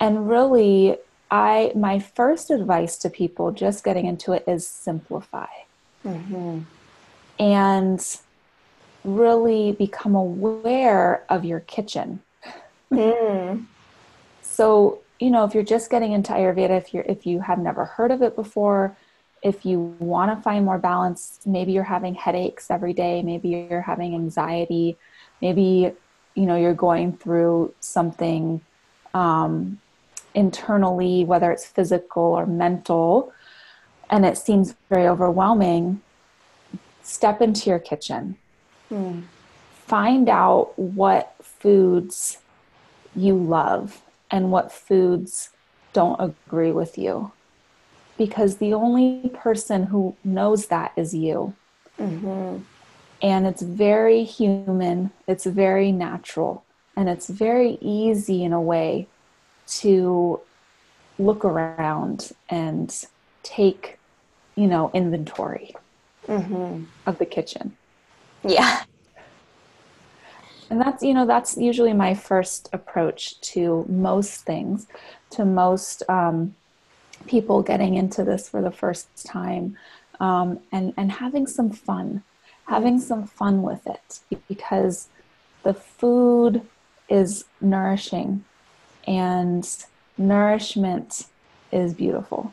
And 0.00 0.28
really, 0.28 0.96
I 1.30 1.72
my 1.74 1.98
first 1.98 2.50
advice 2.50 2.96
to 2.98 3.10
people 3.10 3.52
just 3.52 3.84
getting 3.84 4.06
into 4.06 4.32
it 4.32 4.44
is 4.46 4.66
simplify. 4.66 5.46
Mm-hmm. 6.04 6.60
And 7.38 8.18
really 9.04 9.72
become 9.72 10.14
aware 10.14 11.24
of 11.28 11.44
your 11.44 11.60
kitchen. 11.60 12.20
Mm. 12.90 13.66
So, 14.42 15.00
you 15.20 15.30
know, 15.30 15.44
if 15.44 15.54
you're 15.54 15.62
just 15.62 15.90
getting 15.90 16.12
into 16.12 16.32
Ayurveda, 16.32 16.76
if 16.78 16.94
you're 16.94 17.04
if 17.04 17.26
you 17.26 17.40
have 17.40 17.58
never 17.58 17.84
heard 17.84 18.10
of 18.10 18.22
it 18.22 18.34
before, 18.34 18.96
if 19.44 19.66
you 19.66 19.94
want 19.98 20.34
to 20.34 20.42
find 20.42 20.64
more 20.64 20.78
balance, 20.78 21.38
maybe 21.44 21.72
you're 21.72 21.84
having 21.84 22.14
headaches 22.14 22.70
every 22.70 22.94
day, 22.94 23.22
maybe 23.22 23.50
you're 23.50 23.82
having 23.82 24.14
anxiety, 24.14 24.96
maybe 25.42 25.92
you 26.34 26.46
know 26.46 26.56
you're 26.56 26.74
going 26.74 27.16
through 27.16 27.72
something 27.78 28.62
um, 29.12 29.78
internally, 30.34 31.24
whether 31.24 31.52
it's 31.52 31.66
physical 31.66 32.22
or 32.22 32.46
mental, 32.46 33.32
and 34.08 34.24
it 34.24 34.38
seems 34.38 34.74
very 34.88 35.06
overwhelming. 35.06 36.00
Step 37.02 37.42
into 37.42 37.68
your 37.68 37.78
kitchen. 37.78 38.38
Hmm. 38.88 39.20
Find 39.86 40.30
out 40.30 40.76
what 40.78 41.34
foods 41.42 42.38
you 43.14 43.36
love 43.36 44.00
and 44.30 44.50
what 44.50 44.72
foods 44.72 45.50
don't 45.92 46.18
agree 46.18 46.72
with 46.72 46.96
you 46.96 47.30
because 48.16 48.56
the 48.56 48.74
only 48.74 49.30
person 49.34 49.84
who 49.84 50.14
knows 50.24 50.66
that 50.66 50.92
is 50.96 51.14
you. 51.14 51.54
Mm-hmm. 51.98 52.58
And 53.22 53.46
it's 53.46 53.62
very 53.62 54.24
human, 54.24 55.10
it's 55.26 55.46
very 55.46 55.92
natural, 55.92 56.64
and 56.96 57.08
it's 57.08 57.28
very 57.28 57.78
easy 57.80 58.44
in 58.44 58.52
a 58.52 58.60
way 58.60 59.06
to 59.66 60.40
look 61.18 61.44
around 61.44 62.32
and 62.50 63.04
take, 63.42 63.98
you 64.56 64.66
know, 64.66 64.90
inventory 64.92 65.74
mm-hmm. 66.26 66.84
of 67.06 67.18
the 67.18 67.24
kitchen. 67.24 67.76
Yeah. 68.42 68.82
And 70.70 70.80
that's, 70.80 71.02
you 71.02 71.14
know, 71.14 71.26
that's 71.26 71.56
usually 71.56 71.92
my 71.92 72.14
first 72.14 72.68
approach 72.72 73.40
to 73.52 73.86
most 73.88 74.42
things, 74.42 74.86
to 75.30 75.44
most 75.44 76.02
um, 76.08 76.54
people 77.26 77.62
getting 77.62 77.94
into 77.94 78.24
this 78.24 78.48
for 78.48 78.62
the 78.62 78.70
first 78.70 79.08
time 79.26 79.76
um, 80.20 80.60
and, 80.72 80.92
and 80.96 81.10
having 81.10 81.46
some 81.46 81.70
fun, 81.70 82.22
having 82.66 83.00
some 83.00 83.26
fun 83.26 83.62
with 83.62 83.86
it 83.86 84.20
because 84.48 85.08
the 85.62 85.74
food 85.74 86.62
is 87.08 87.44
nourishing 87.60 88.44
and 89.06 89.84
nourishment 90.16 91.26
is 91.72 91.94
beautiful. 91.94 92.52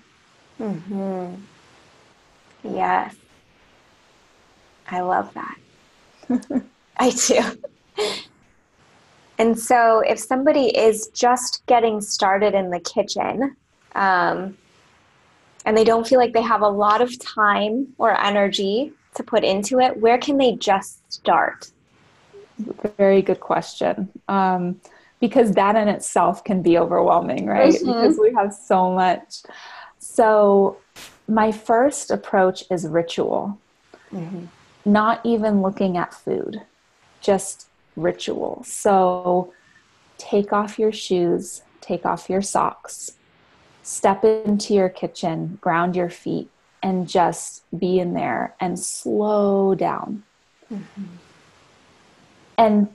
Mm-hmm. 0.60 1.36
Yes. 2.64 3.16
I 4.90 5.02
love 5.02 5.34
that. 5.34 5.58
I 6.98 7.10
do. 7.12 7.42
And 9.38 9.58
so, 9.58 10.02
if 10.02 10.20
somebody 10.20 10.68
is 10.78 11.08
just 11.14 11.66
getting 11.66 12.00
started 12.00 12.54
in 12.54 12.70
the 12.70 12.80
kitchen 12.80 13.56
um, 13.96 14.58
and 15.66 15.78
they 15.78 15.84
don't 15.84 16.08
feel 16.08 16.20
like 16.20 16.34
they 16.34 16.42
have 16.42 16.62
a 16.62 16.68
lot 16.68 17.02
of 17.02 17.18
time 17.20 17.94
or 17.98 18.20
energy 18.20 18.94
to 19.16 19.24
put 19.24 19.44
into 19.44 19.80
it, 19.80 19.98
where 19.98 20.18
can 20.18 20.38
they 20.38 20.54
just 20.56 21.12
start? 21.12 21.72
Very 22.98 23.22
good 23.22 23.40
question. 23.40 24.10
Um, 24.28 24.80
because 25.20 25.52
that 25.54 25.76
in 25.76 25.88
itself 25.88 26.44
can 26.44 26.62
be 26.62 26.78
overwhelming, 26.78 27.46
right? 27.46 27.74
Mm-hmm. 27.74 27.86
Because 27.86 28.18
we 28.20 28.34
have 28.34 28.54
so 28.54 28.92
much. 28.92 29.44
So, 30.00 30.78
my 31.28 31.52
first 31.52 32.12
approach 32.12 32.64
is 32.70 32.88
ritual, 32.88 33.58
mm-hmm. 34.12 34.46
not 34.84 35.22
even 35.24 35.62
looking 35.62 35.96
at 35.96 36.14
food, 36.14 36.62
just 37.22 37.68
ritual. 37.96 38.64
So 38.66 39.54
take 40.18 40.54
off 40.54 40.78
your 40.78 40.92
shoes, 40.92 41.62
take 41.80 42.06
off 42.06 42.30
your 42.30 42.42
socks, 42.42 43.14
step 43.84 44.24
into 44.24 44.74
your 44.74 44.90
kitchen, 44.90 45.58
ground 45.62 45.96
your 45.96 46.10
feet, 46.10 46.50
and 46.84 47.08
just 47.08 47.64
be 47.78 48.00
in 48.00 48.14
there 48.14 48.56
and 48.60 48.80
slow 48.80 49.76
down. 49.76 50.24
Mm-hmm. 50.72 51.04
And 52.58 52.88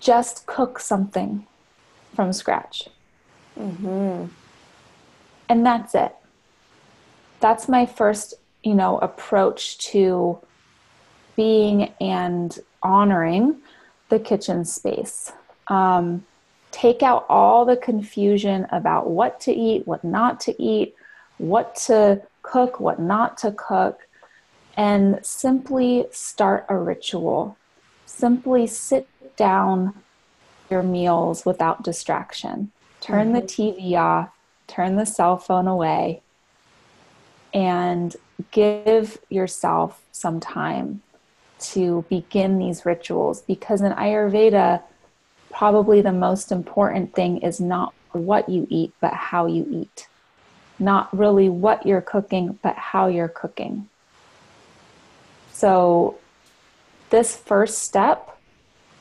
just 0.00 0.46
cook 0.46 0.78
something 0.78 1.46
from 2.14 2.32
scratch. 2.32 2.88
Mm-hmm. 3.58 4.26
And 5.48 5.66
that's 5.66 5.94
it. 5.94 6.14
That's 7.40 7.68
my 7.68 7.86
first, 7.86 8.34
you 8.62 8.74
know, 8.74 8.98
approach 8.98 9.78
to 9.78 10.38
being 11.36 11.92
and 12.00 12.58
honoring 12.82 13.58
the 14.08 14.18
kitchen 14.18 14.64
space. 14.64 15.32
Um, 15.68 16.24
take 16.80 17.02
out 17.02 17.26
all 17.28 17.64
the 17.64 17.76
confusion 17.76 18.64
about 18.70 19.10
what 19.10 19.40
to 19.40 19.52
eat, 19.52 19.86
what 19.86 20.04
not 20.04 20.38
to 20.38 20.62
eat, 20.62 20.94
what 21.38 21.74
to 21.74 22.22
cook, 22.42 22.78
what 22.78 23.00
not 23.00 23.36
to 23.36 23.50
cook, 23.50 24.06
and 24.76 25.18
simply 25.26 26.06
start 26.12 26.64
a 26.68 26.76
ritual. 26.76 27.56
Simply 28.06 28.68
sit 28.68 29.08
down 29.36 29.92
your 30.70 30.84
meals 30.84 31.44
without 31.44 31.82
distraction. 31.82 32.70
Turn 33.00 33.32
mm-hmm. 33.32 33.34
the 33.34 33.42
TV 33.42 33.98
off, 33.98 34.30
turn 34.68 34.94
the 34.94 35.06
cell 35.06 35.36
phone 35.36 35.66
away, 35.66 36.22
and 37.52 38.14
give 38.52 39.18
yourself 39.28 40.00
some 40.12 40.38
time 40.38 41.02
to 41.58 42.04
begin 42.08 42.58
these 42.58 42.86
rituals 42.86 43.42
because 43.42 43.80
in 43.80 43.92
Ayurveda, 43.92 44.82
probably 45.50 46.02
the 46.02 46.12
most 46.12 46.52
important 46.52 47.14
thing 47.14 47.38
is 47.38 47.60
not 47.60 47.94
what 48.12 48.48
you 48.48 48.66
eat, 48.70 48.92
but 49.00 49.12
how 49.12 49.46
you 49.46 49.66
eat. 49.70 50.08
Not 50.78 51.16
really 51.16 51.48
what 51.48 51.86
you're 51.86 52.00
cooking, 52.00 52.58
but 52.62 52.76
how 52.76 53.08
you're 53.08 53.28
cooking. 53.28 53.88
So, 55.52 56.18
this 57.10 57.36
first 57.36 57.82
step 57.82 58.38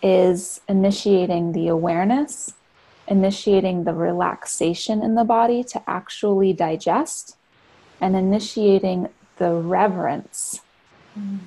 is 0.02 0.62
initiating 0.68 1.52
the 1.52 1.68
awareness, 1.68 2.54
initiating 3.08 3.84
the 3.84 3.94
relaxation 3.94 5.04
in 5.04 5.16
the 5.16 5.24
body 5.24 5.64
to 5.66 5.82
actually 5.88 6.54
digest, 6.54 7.36
and 8.00 8.16
initiating 8.16 9.10
the 9.38 9.54
reverence 9.54 10.62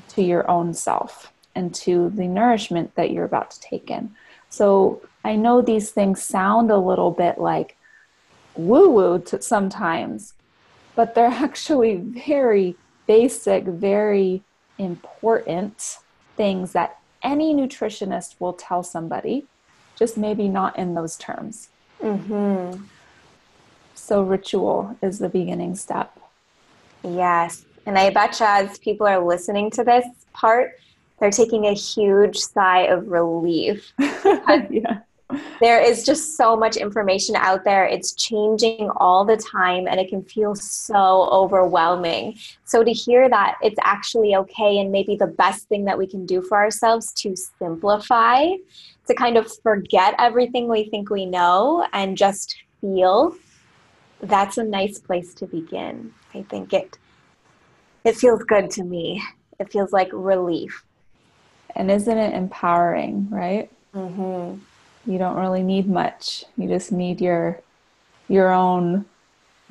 to 0.09 0.23
your 0.23 0.49
own 0.51 0.75
self 0.75 1.33
and 1.55 1.75
to 1.75 2.11
the 2.11 2.27
nourishment 2.27 2.95
that 2.95 3.11
you're 3.11 3.25
about 3.25 3.51
to 3.53 3.61
take 3.61 3.91
in. 3.91 4.15
So 4.51 5.01
I 5.25 5.37
know 5.37 5.63
these 5.63 5.91
things 5.91 6.23
sound 6.23 6.71
a 6.71 6.77
little 6.77 7.11
bit 7.11 7.39
like 7.39 7.77
woo 8.55 8.91
woo 8.91 9.25
sometimes, 9.41 10.35
but 10.95 11.15
they're 11.15 11.27
actually 11.49 11.97
very 11.97 12.77
basic, 13.07 13.65
very 13.65 14.43
important 14.79 15.99
things 16.37 16.73
that 16.73 16.99
any 17.23 17.55
nutritionist 17.55 18.37
will 18.39 18.53
tell 18.53 18.83
somebody, 18.83 19.47
just 19.97 20.17
maybe 20.17 20.49
not 20.49 20.79
in 20.79 20.95
those 20.95 21.17
terms. 21.17 21.69
Mm-hmm. 22.03 22.83
So, 23.95 24.23
ritual 24.23 24.97
is 25.03 25.19
the 25.19 25.29
beginning 25.29 25.77
step. 25.77 26.19
Yes. 27.05 27.65
And 27.87 27.99
I 27.99 28.11
betcha 28.11 28.47
as 28.47 28.79
people 28.79 29.07
are 29.07 29.23
listening 29.25 29.71
to 29.73 29.85
this 29.85 30.07
part, 30.33 30.73
they're 31.21 31.31
taking 31.31 31.67
a 31.67 31.75
huge 31.75 32.39
sigh 32.39 32.83
of 32.83 33.09
relief. 33.09 33.93
yeah. 33.99 35.01
There 35.61 35.81
is 35.81 36.05
just 36.05 36.37
so 36.37 36.57
much 36.57 36.77
information 36.77 37.37
out 37.37 37.65
there. 37.65 37.85
It's 37.85 38.15
changing 38.15 38.91
all 38.97 39.25
the 39.25 39.37
time 39.37 39.87
and 39.87 40.01
it 40.01 40.09
can 40.09 40.25
feel 40.25 40.55
so 40.55 41.29
overwhelming. 41.31 42.37
So 42.65 42.83
to 42.83 42.93
hear 42.93 43.29
that 43.29 43.57
it's 43.63 43.79
actually 43.83 44.35
okay 44.37 44.79
and 44.79 44.91
maybe 44.91 45.17
the 45.17 45.27
best 45.27 45.69
thing 45.69 45.85
that 45.85 45.99
we 45.99 46.07
can 46.07 46.27
do 46.27 46.43
for 46.43 46.57
ourselves 46.57 47.13
to 47.15 47.37
simplify, 47.37 48.47
to 49.07 49.15
kind 49.15 49.37
of 49.37 49.51
forget 49.63 50.15
everything 50.19 50.69
we 50.69 50.89
think 50.89 51.11
we 51.11 51.27
know 51.27 51.87
and 51.93 52.17
just 52.17 52.57
feel, 52.81 53.37
that's 54.23 54.59
a 54.59 54.65
nice 54.65 54.99
place 54.99 55.35
to 55.35 55.47
begin. 55.47 56.13
I 56.35 56.43
think 56.43 56.73
it 56.73 56.99
it 58.03 58.17
feels 58.17 58.43
good 58.45 58.71
to 58.73 58.85
me. 58.85 59.23
It 59.59 59.71
feels 59.71 59.93
like 59.93 60.09
relief. 60.13 60.85
And 61.77 61.91
isn't 61.91 62.19
it 62.19 62.35
empowering, 62.35 63.29
right? 63.31 63.71
Mm-hmm. 63.95 64.59
You 65.11 65.19
don't 65.19 65.37
really 65.37 65.63
need 65.63 65.89
much. 65.89 66.45
You 66.57 66.69
just 66.69 66.93
need 66.93 67.21
your 67.21 67.61
your 68.29 68.53
own 68.53 69.07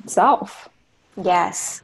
self. 0.06 0.68
Yes. 1.16 1.82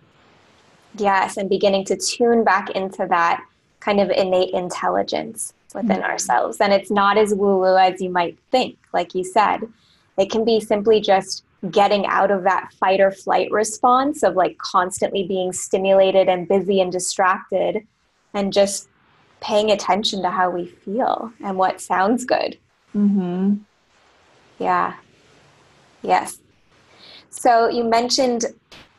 Yes, 0.99 1.37
and 1.37 1.49
beginning 1.49 1.85
to 1.87 1.97
tune 1.97 2.45
back 2.45 2.71
into 2.71 3.07
that 3.09 3.45
kind 3.81 4.01
of 4.01 4.11
innate 4.11 4.53
intelligence 4.55 5.53
within 5.75 5.99
mm-hmm. 5.99 6.11
ourselves. 6.11 6.59
And 6.61 6.73
it's 6.73 6.91
not 6.91 7.19
as 7.19 7.35
woo 7.35 7.59
woo 7.59 7.77
as 7.77 8.01
you 8.01 8.11
might 8.11 8.39
think, 8.51 8.79
like 8.93 9.15
you 9.15 9.25
said. 9.25 9.61
It 10.17 10.31
can 10.31 10.45
be 10.45 10.61
simply 10.61 11.01
just 11.01 11.45
getting 11.71 12.07
out 12.07 12.31
of 12.31 12.43
that 12.45 12.73
fight 12.75 13.01
or 13.01 13.11
flight 13.11 13.51
response 13.51 14.23
of 14.23 14.35
like 14.35 14.57
constantly 14.59 15.25
being 15.27 15.53
stimulated 15.53 16.29
and 16.29 16.49
busy 16.49 16.81
and 16.81 16.93
distracted 16.93 17.87
and 18.35 18.53
just 18.53 18.89
paying 19.47 19.71
attention 19.71 20.23
to 20.23 20.31
how 20.31 20.51
we 20.51 20.67
feel 20.67 21.33
and 21.41 21.57
what 21.57 21.81
sounds 21.81 22.25
good. 22.25 22.59
Mm-hmm. 22.97 23.55
Yeah. 24.59 24.95
Yes. 26.03 26.41
So 27.31 27.69
you 27.69 27.85
mentioned 27.85 28.47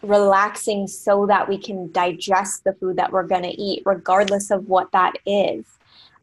relaxing 0.01 0.87
so 0.87 1.25
that 1.25 1.49
we 1.49 1.57
can 1.57 1.91
digest 1.91 2.63
the 2.63 2.73
food 2.73 2.95
that 2.95 3.11
we're 3.11 3.27
going 3.27 3.43
to 3.43 3.61
eat, 3.61 3.83
regardless 3.85 4.49
of 4.49 4.69
what 4.69 4.89
that 4.93 5.15
is. 5.25 5.65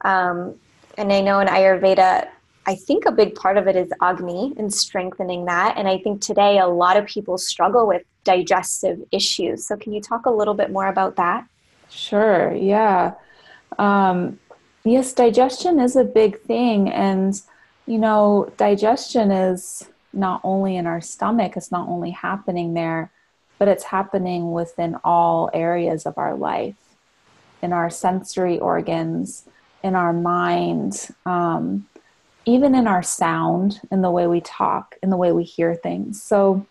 Um, 0.02 0.54
and 0.96 1.12
I 1.12 1.20
know 1.20 1.40
in 1.40 1.48
Ayurveda, 1.48 2.28
I 2.66 2.76
think 2.76 3.04
a 3.04 3.12
big 3.12 3.34
part 3.34 3.58
of 3.58 3.66
it 3.66 3.76
is 3.76 3.92
Agni 4.00 4.54
and 4.56 4.72
strengthening 4.72 5.44
that. 5.46 5.76
And 5.76 5.86
I 5.86 5.98
think 5.98 6.22
today 6.22 6.58
a 6.58 6.66
lot 6.66 6.96
of 6.96 7.04
people 7.04 7.36
struggle 7.36 7.86
with 7.86 8.02
digestive 8.22 9.02
issues. 9.12 9.66
So, 9.66 9.76
can 9.76 9.92
you 9.92 10.00
talk 10.00 10.24
a 10.24 10.30
little 10.30 10.54
bit 10.54 10.70
more 10.70 10.86
about 10.86 11.16
that? 11.16 11.46
Sure, 11.90 12.54
yeah. 12.54 13.12
Um, 13.78 14.38
yes, 14.84 15.12
digestion 15.12 15.80
is 15.80 15.96
a 15.96 16.04
big 16.04 16.40
thing. 16.40 16.90
And, 16.90 17.40
you 17.86 17.98
know, 17.98 18.52
digestion 18.56 19.30
is 19.30 19.88
not 20.12 20.40
only 20.44 20.76
in 20.76 20.86
our 20.86 21.00
stomach, 21.00 21.56
it's 21.56 21.72
not 21.72 21.88
only 21.88 22.10
happening 22.10 22.74
there, 22.74 23.10
but 23.58 23.68
it's 23.68 23.84
happening 23.84 24.52
within 24.52 24.96
all 25.04 25.50
areas 25.52 26.06
of 26.06 26.18
our 26.18 26.34
life, 26.34 26.76
in 27.62 27.72
our 27.72 27.90
sensory 27.90 28.58
organs, 28.58 29.48
in 29.82 29.94
our 29.94 30.12
mind. 30.12 31.08
Um, 31.26 31.86
even 32.46 32.74
in 32.74 32.86
our 32.86 33.02
sound, 33.02 33.80
in 33.90 34.02
the 34.02 34.10
way 34.10 34.26
we 34.26 34.40
talk, 34.40 34.96
in 35.02 35.10
the 35.10 35.16
way 35.16 35.32
we 35.32 35.44
hear 35.44 35.74
things. 35.74 36.22
So, 36.22 36.66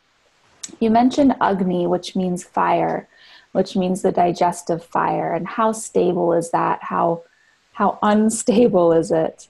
you 0.80 0.90
mentioned 0.90 1.36
Agni, 1.42 1.88
which 1.88 2.16
means 2.16 2.44
fire, 2.44 3.08
which 3.54 3.76
means 3.76 4.02
the 4.02 4.12
digestive 4.12 4.84
fire. 4.84 5.34
And 5.34 5.48
how 5.48 5.72
stable 5.72 6.34
is 6.34 6.52
that? 6.52 6.84
How 6.84 7.24
how 7.72 7.98
unstable 8.04 8.92
is 8.92 9.12
it? 9.12 9.48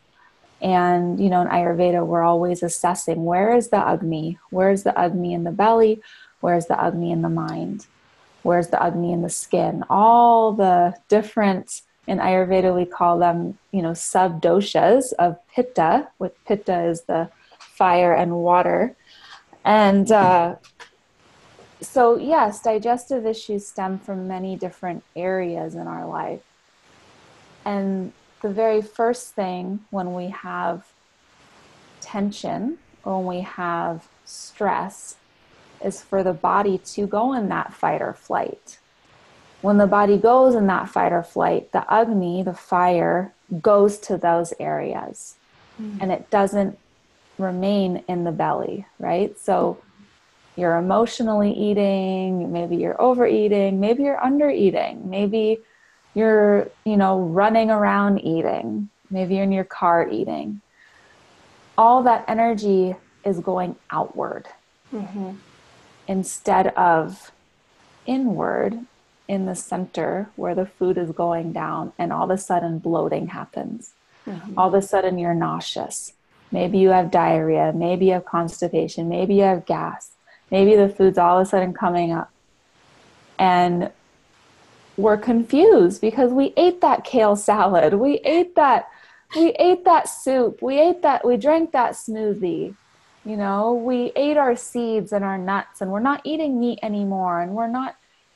And 0.61 1.19
you 1.19 1.29
know, 1.29 1.41
in 1.41 1.47
Ayurveda, 1.47 2.05
we're 2.05 2.23
always 2.23 2.63
assessing 2.63 3.25
where 3.25 3.55
is 3.55 3.69
the 3.69 3.85
Agni? 3.85 4.37
Where 4.51 4.71
is 4.71 4.83
the 4.83 4.97
Agni 4.97 5.33
in 5.33 5.43
the 5.43 5.51
belly? 5.51 6.01
Where's 6.39 6.67
the 6.67 6.81
Agni 6.81 7.11
in 7.11 7.21
the 7.21 7.29
mind? 7.29 7.87
Where's 8.43 8.67
the 8.67 8.81
Agni 8.81 9.13
in 9.13 9.21
the 9.21 9.29
skin? 9.29 9.83
All 9.89 10.51
the 10.51 10.95
different, 11.07 11.81
in 12.07 12.17
Ayurveda, 12.19 12.75
we 12.75 12.85
call 12.85 13.17
them, 13.17 13.57
you 13.71 13.81
know, 13.81 13.93
sub 13.93 14.41
doshas 14.41 15.13
of 15.13 15.37
Pitta, 15.47 16.09
with 16.19 16.33
Pitta 16.45 16.83
is 16.83 17.03
the 17.03 17.29
fire 17.59 18.13
and 18.13 18.35
water. 18.35 18.95
And 19.63 20.11
uh, 20.11 20.55
so, 21.83 22.17
yes, 22.17 22.61
digestive 22.61 23.25
issues 23.25 23.67
stem 23.67 23.99
from 23.99 24.27
many 24.27 24.55
different 24.55 25.03
areas 25.15 25.75
in 25.75 25.87
our 25.87 26.07
life. 26.07 26.41
And 27.65 28.13
the 28.41 28.49
very 28.49 28.81
first 28.81 29.33
thing 29.33 29.81
when 29.89 30.13
we 30.13 30.29
have 30.29 30.91
tension, 32.01 32.77
when 33.03 33.25
we 33.25 33.41
have 33.41 34.07
stress, 34.25 35.15
is 35.83 36.01
for 36.01 36.23
the 36.23 36.33
body 36.33 36.77
to 36.77 37.07
go 37.07 37.33
in 37.33 37.49
that 37.49 37.73
fight 37.73 38.01
or 38.01 38.13
flight. 38.13 38.79
When 39.61 39.77
the 39.77 39.87
body 39.87 40.17
goes 40.17 40.55
in 40.55 40.67
that 40.67 40.89
fight 40.89 41.11
or 41.11 41.23
flight, 41.23 41.71
the 41.71 41.85
Agni, 41.91 42.43
the 42.43 42.53
fire, 42.53 43.33
goes 43.61 43.97
to 43.99 44.17
those 44.17 44.53
areas 44.59 45.35
mm. 45.81 45.97
and 46.01 46.11
it 46.11 46.29
doesn't 46.29 46.77
remain 47.37 48.03
in 48.07 48.23
the 48.23 48.31
belly, 48.31 48.85
right? 48.99 49.37
So 49.39 49.77
you're 50.55 50.77
emotionally 50.77 51.51
eating, 51.51 52.51
maybe 52.51 52.75
you're 52.75 53.01
overeating, 53.01 53.79
maybe 53.79 54.03
you're 54.03 54.19
undereating, 54.19 55.05
maybe 55.05 55.59
you're, 56.13 56.69
you 56.85 56.95
know, 56.95 57.19
running 57.19 57.71
around 57.71 58.19
eating, 58.19 58.89
maybe 59.09 59.35
you're 59.35 59.43
in 59.43 59.51
your 59.51 59.63
car 59.63 60.07
eating. 60.07 60.61
All 61.77 62.03
that 62.03 62.25
energy 62.27 62.95
is 63.25 63.39
going 63.39 63.75
outward 63.89 64.47
mm-hmm. 64.93 65.31
instead 66.07 66.67
of 66.67 67.31
inward 68.05 68.79
in 69.27 69.45
the 69.45 69.55
center 69.55 70.29
where 70.35 70.53
the 70.53 70.65
food 70.65 70.97
is 70.97 71.11
going 71.11 71.53
down, 71.53 71.93
and 71.97 72.11
all 72.13 72.25
of 72.25 72.29
a 72.29 72.37
sudden 72.37 72.77
bloating 72.77 73.27
happens. 73.27 73.93
Mm-hmm. 74.27 74.59
All 74.59 74.67
of 74.67 74.73
a 74.75 74.81
sudden 74.85 75.17
you're 75.17 75.33
nauseous. 75.33 76.13
Maybe 76.51 76.77
you 76.77 76.89
have 76.89 77.09
diarrhea. 77.09 77.73
Maybe 77.73 78.07
you 78.07 78.13
have 78.13 78.25
constipation. 78.25 79.09
Maybe 79.09 79.35
you 79.35 79.43
have 79.43 79.65
gas. 79.65 80.11
Maybe 80.53 80.75
the 80.75 80.87
food's 80.87 81.17
all 81.17 81.39
of 81.39 81.47
a 81.47 81.49
sudden 81.49 81.73
coming 81.73 82.11
up. 82.11 82.31
And 83.39 83.91
we're 84.97 85.17
confused 85.17 85.99
because 85.99 86.31
we 86.31 86.53
ate 86.55 86.79
that 86.81 87.03
kale 87.03 87.35
salad. 87.35 87.95
We 87.95 88.19
ate 88.19 88.53
that 88.53 88.87
we 89.35 89.49
ate 89.53 89.83
that 89.85 90.07
soup. 90.07 90.61
We 90.61 90.79
ate 90.79 91.01
that 91.01 91.25
we 91.25 91.37
drank 91.37 91.71
that 91.71 91.93
smoothie. 91.93 92.75
You 93.25 93.35
know, 93.35 93.73
we 93.73 94.11
ate 94.15 94.37
our 94.37 94.55
seeds 94.55 95.11
and 95.11 95.25
our 95.25 95.39
nuts 95.39 95.81
and 95.81 95.91
we're 95.91 95.99
not 96.01 96.21
eating 96.23 96.59
meat 96.59 96.77
anymore 96.83 97.41
and 97.41 97.55
we're 97.55 97.65
not, 97.65 97.95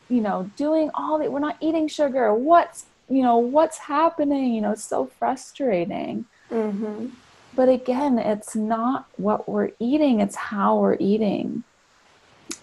you 0.10 0.22
know, 0.22 0.50
doing 0.56 0.90
all 0.96 1.20
that 1.20 1.32
we're 1.32 1.38
not 1.38 1.58
eating 1.62 1.88
sugar. 1.88 2.34
What's, 2.34 2.88
you 3.10 3.22
know, 3.22 3.38
what's 3.38 3.78
happening? 3.78 4.56
You 4.56 4.62
know, 4.62 4.72
it's 4.72 4.84
so 4.84 5.06
frustrating. 5.06 6.26
Mm-hmm. 6.50 7.10
But 7.54 7.70
again, 7.70 8.18
it's 8.18 8.56
not 8.56 9.06
what 9.18 9.48
we're 9.48 9.70
eating, 9.80 10.20
it's 10.20 10.36
how 10.36 10.78
we're 10.78 10.98
eating. 11.00 11.64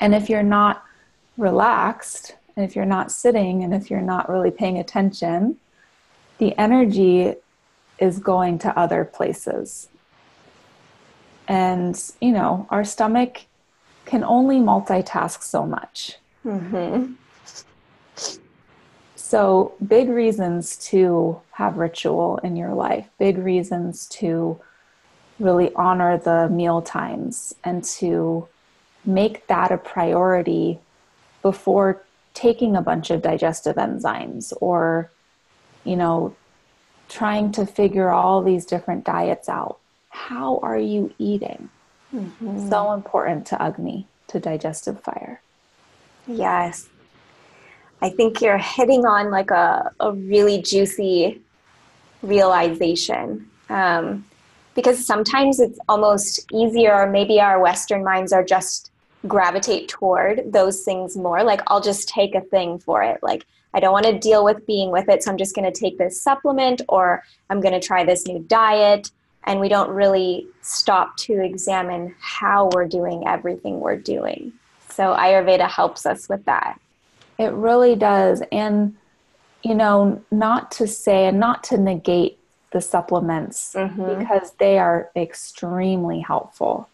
And 0.01 0.15
if 0.15 0.29
you're 0.29 0.43
not 0.43 0.85
relaxed, 1.37 2.37
and 2.57 2.65
if 2.65 2.77
you're 2.77 2.85
not 2.85 3.11
sitting, 3.11 3.65
and 3.65 3.75
if 3.75 3.91
you're 3.91 4.01
not 4.01 4.29
really 4.29 4.51
paying 4.51 4.79
attention, 4.79 5.57
the 6.39 6.57
energy 6.59 7.35
is 7.99 8.19
going 8.19 8.59
to 8.59 8.79
other 8.79 9.05
places. 9.05 9.89
And, 11.47 12.01
you 12.21 12.33
know, 12.33 12.67
our 12.71 12.85
stomach 12.85 13.43
can 14.05 14.25
only 14.25 14.57
multitask 14.57 15.43
so 15.43 15.67
much. 15.67 16.19
Mm-hmm. 16.45 17.15
So, 19.17 19.75
big 19.87 20.09
reasons 20.09 20.77
to 20.89 21.41
have 21.53 21.77
ritual 21.77 22.39
in 22.39 22.57
your 22.57 22.75
life, 22.75 23.09
big 23.19 23.39
reasons 23.39 24.07
to 24.11 24.61
really 25.41 25.73
honor 25.75 26.19
the 26.19 26.49
meal 26.49 26.83
times 26.83 27.55
and 27.65 27.83
to 27.83 28.47
make 29.05 29.47
that 29.47 29.71
a 29.71 29.79
priority 29.79 30.79
before 31.43 32.03
taking 32.33 32.75
a 32.75 32.83
bunch 32.83 33.11
of 33.11 33.23
digestive 33.23 33.77
enzymes 33.77 34.53
or 34.61 35.11
you 35.85 35.97
know 35.97 36.35
trying 37.09 37.53
to 37.53 37.67
figure 37.67 38.11
all 38.11 38.43
these 38.43 38.65
different 38.65 39.05
diets 39.05 39.49
out. 39.49 39.79
How 40.09 40.59
are 40.63 40.79
you 40.79 41.13
eating? 41.19 41.69
Mm-hmm. 42.15 42.69
so 42.69 42.93
important 42.93 43.45
to 43.47 43.61
agni 43.61 44.07
to 44.29 44.39
digestive 44.39 45.01
fire. 45.01 45.41
Yes. 46.29 46.89
I 48.01 48.11
think 48.11 48.41
you're 48.41 48.59
hitting 48.59 49.05
on 49.05 49.33
like 49.33 49.51
a, 49.51 49.91
a 49.99 50.13
really 50.13 50.63
juicy 50.63 51.41
realization 52.23 53.49
um, 53.69 54.25
because 54.77 55.05
sometimes 55.05 55.59
it's 55.59 55.79
almost 55.89 56.47
easier 56.53 57.09
maybe 57.11 57.41
our 57.41 57.61
western 57.61 58.05
minds 58.05 58.33
are 58.33 58.45
just 58.45 58.93
gravitate 59.27 59.89
toward 59.89 60.53
those 60.53 60.83
things 60.83 61.17
more. 61.17 61.43
Like, 61.43 61.61
I'll 61.67 61.81
just 61.81 62.09
take 62.09 62.35
a 62.35 62.41
thing 62.41 62.79
for 62.79 63.03
it. 63.03 63.23
Like, 63.23 63.47
I 63.73 63.81
don't 63.81 63.93
want 63.93 64.07
to 64.07 64.19
deal 64.19 64.45
with 64.45 64.67
being 64.67 64.91
with 64.91 65.09
it, 65.09 65.23
so 65.23 65.31
I'm 65.31 65.39
just 65.39 65.55
going 65.55 65.71
to 65.71 65.79
take 65.79 65.99
this 65.99 66.21
supplement 66.21 66.83
or 66.89 67.23
I'm 67.51 67.61
going 67.61 67.75
to 67.79 67.87
try 67.87 68.05
this 68.05 68.27
new 68.27 68.39
diet. 68.41 69.11
And 69.47 69.61
we 69.61 69.69
don't 69.69 69.91
really 69.91 70.47
stop 70.63 71.17
to 71.19 71.43
examine 71.43 72.15
how 72.19 72.71
we're 72.73 72.87
doing 72.87 73.27
everything 73.27 73.81
we're 73.81 73.97
doing. 73.97 74.53
So, 74.91 75.15
Ayurveda 75.15 75.69
helps 75.69 76.07
us 76.07 76.29
with 76.29 76.45
that. 76.45 76.81
It 77.39 77.53
really 77.53 77.97
does. 77.97 78.43
And, 78.53 78.97
you 79.63 79.75
know, 79.75 80.23
not 80.31 80.71
to 80.73 80.87
say 80.87 81.27
and 81.27 81.41
not 81.41 81.65
to 81.65 81.77
negate 81.77 82.39
the 82.71 82.81
supplements 82.81 83.73
mm-hmm. 83.75 84.19
because 84.19 84.53
they 84.59 84.79
are 84.79 85.11
extremely 85.17 86.21
helpful. 86.21 86.89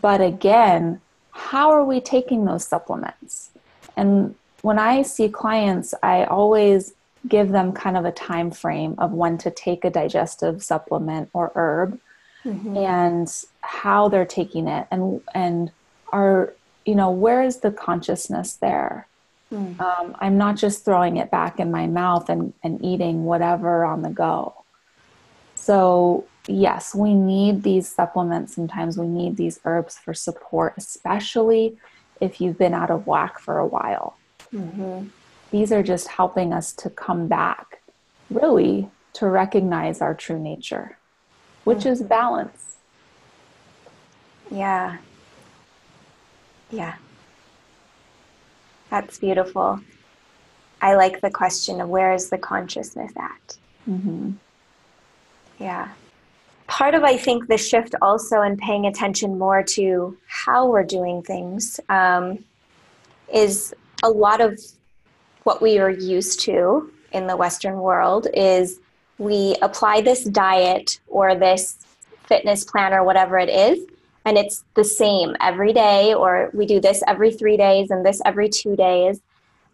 But 0.00 0.20
again, 0.20 1.00
how 1.34 1.70
are 1.70 1.84
we 1.84 2.00
taking 2.00 2.44
those 2.44 2.66
supplements? 2.66 3.50
And 3.96 4.34
when 4.62 4.78
I 4.78 5.02
see 5.02 5.28
clients, 5.28 5.92
I 6.02 6.24
always 6.24 6.94
give 7.28 7.50
them 7.50 7.72
kind 7.72 7.96
of 7.96 8.04
a 8.04 8.12
time 8.12 8.50
frame 8.50 8.94
of 8.98 9.12
when 9.12 9.36
to 9.38 9.50
take 9.50 9.84
a 9.84 9.90
digestive 9.90 10.62
supplement 10.62 11.28
or 11.32 11.52
herb 11.54 11.98
mm-hmm. 12.44 12.76
and 12.76 13.44
how 13.60 14.08
they're 14.08 14.26
taking 14.26 14.68
it 14.68 14.86
and 14.90 15.22
and 15.34 15.70
are 16.12 16.52
you 16.84 16.94
know 16.94 17.10
where 17.10 17.42
is 17.42 17.60
the 17.60 17.70
consciousness 17.70 18.54
there 18.54 19.08
mm. 19.50 19.80
um, 19.80 20.14
i'm 20.20 20.36
not 20.36 20.56
just 20.56 20.84
throwing 20.84 21.16
it 21.16 21.30
back 21.30 21.58
in 21.58 21.70
my 21.70 21.86
mouth 21.86 22.28
and, 22.28 22.52
and 22.62 22.84
eating 22.84 23.24
whatever 23.24 23.86
on 23.86 24.02
the 24.02 24.10
go 24.10 24.52
so 25.54 26.26
yes, 26.46 26.94
we 26.94 27.14
need 27.14 27.62
these 27.62 27.88
supplements. 27.88 28.54
Sometimes 28.54 28.98
we 28.98 29.06
need 29.06 29.36
these 29.36 29.60
herbs 29.64 29.96
for 29.96 30.14
support, 30.14 30.74
especially 30.76 31.76
if 32.20 32.40
you've 32.40 32.58
been 32.58 32.74
out 32.74 32.90
of 32.90 33.06
whack 33.06 33.38
for 33.38 33.58
a 33.58 33.66
while. 33.66 34.16
Mm-hmm. 34.52 35.08
These 35.50 35.72
are 35.72 35.82
just 35.82 36.08
helping 36.08 36.52
us 36.52 36.72
to 36.74 36.90
come 36.90 37.28
back, 37.28 37.80
really, 38.30 38.88
to 39.14 39.26
recognize 39.26 40.00
our 40.00 40.14
true 40.14 40.38
nature, 40.38 40.98
which 41.64 41.78
mm-hmm. 41.78 41.88
is 41.88 42.02
balance. 42.02 42.76
Yeah. 44.50 44.98
Yeah. 46.70 46.96
That's 48.90 49.18
beautiful. 49.18 49.80
I 50.82 50.96
like 50.96 51.20
the 51.20 51.30
question 51.30 51.80
of 51.80 51.88
where 51.88 52.12
is 52.12 52.28
the 52.28 52.38
consciousness 52.38 53.12
at? 53.16 53.56
Mm-hmm. 53.88 54.32
Yeah 55.58 55.88
part 56.66 56.94
of 56.94 57.02
i 57.02 57.16
think 57.16 57.46
the 57.48 57.58
shift 57.58 57.94
also 58.00 58.42
in 58.42 58.56
paying 58.56 58.86
attention 58.86 59.38
more 59.38 59.62
to 59.62 60.16
how 60.26 60.66
we're 60.66 60.84
doing 60.84 61.22
things 61.22 61.78
um, 61.88 62.42
is 63.32 63.74
a 64.02 64.08
lot 64.08 64.40
of 64.40 64.58
what 65.44 65.60
we 65.60 65.78
are 65.78 65.90
used 65.90 66.40
to 66.40 66.90
in 67.12 67.26
the 67.26 67.36
western 67.36 67.78
world 67.80 68.26
is 68.34 68.80
we 69.18 69.54
apply 69.62 70.00
this 70.00 70.24
diet 70.24 70.98
or 71.06 71.34
this 71.34 71.78
fitness 72.24 72.64
plan 72.64 72.92
or 72.92 73.04
whatever 73.04 73.38
it 73.38 73.48
is 73.50 73.86
and 74.24 74.38
it's 74.38 74.64
the 74.74 74.84
same 74.84 75.36
every 75.40 75.72
day 75.72 76.14
or 76.14 76.50
we 76.54 76.64
do 76.64 76.80
this 76.80 77.02
every 77.06 77.30
three 77.30 77.58
days 77.58 77.90
and 77.90 78.04
this 78.04 78.22
every 78.24 78.48
two 78.48 78.74
days. 78.74 79.20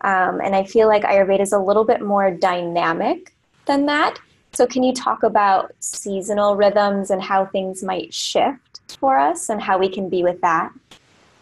Um, 0.03 0.40
and 0.40 0.57
i 0.57 0.64
feel 0.64 0.88
like 0.88 1.03
ayurveda 1.03 1.40
is 1.40 1.53
a 1.53 1.59
little 1.59 1.85
bit 1.85 2.00
more 2.00 2.31
dynamic 2.31 3.35
than 3.66 3.87
that 3.87 4.18
so, 4.52 4.66
can 4.66 4.82
you 4.82 4.92
talk 4.92 5.22
about 5.22 5.72
seasonal 5.80 6.56
rhythms 6.56 7.10
and 7.10 7.22
how 7.22 7.46
things 7.46 7.82
might 7.82 8.12
shift 8.12 8.80
for 8.98 9.18
us 9.18 9.48
and 9.48 9.60
how 9.60 9.78
we 9.78 9.88
can 9.88 10.08
be 10.08 10.22
with 10.22 10.40
that? 10.40 10.72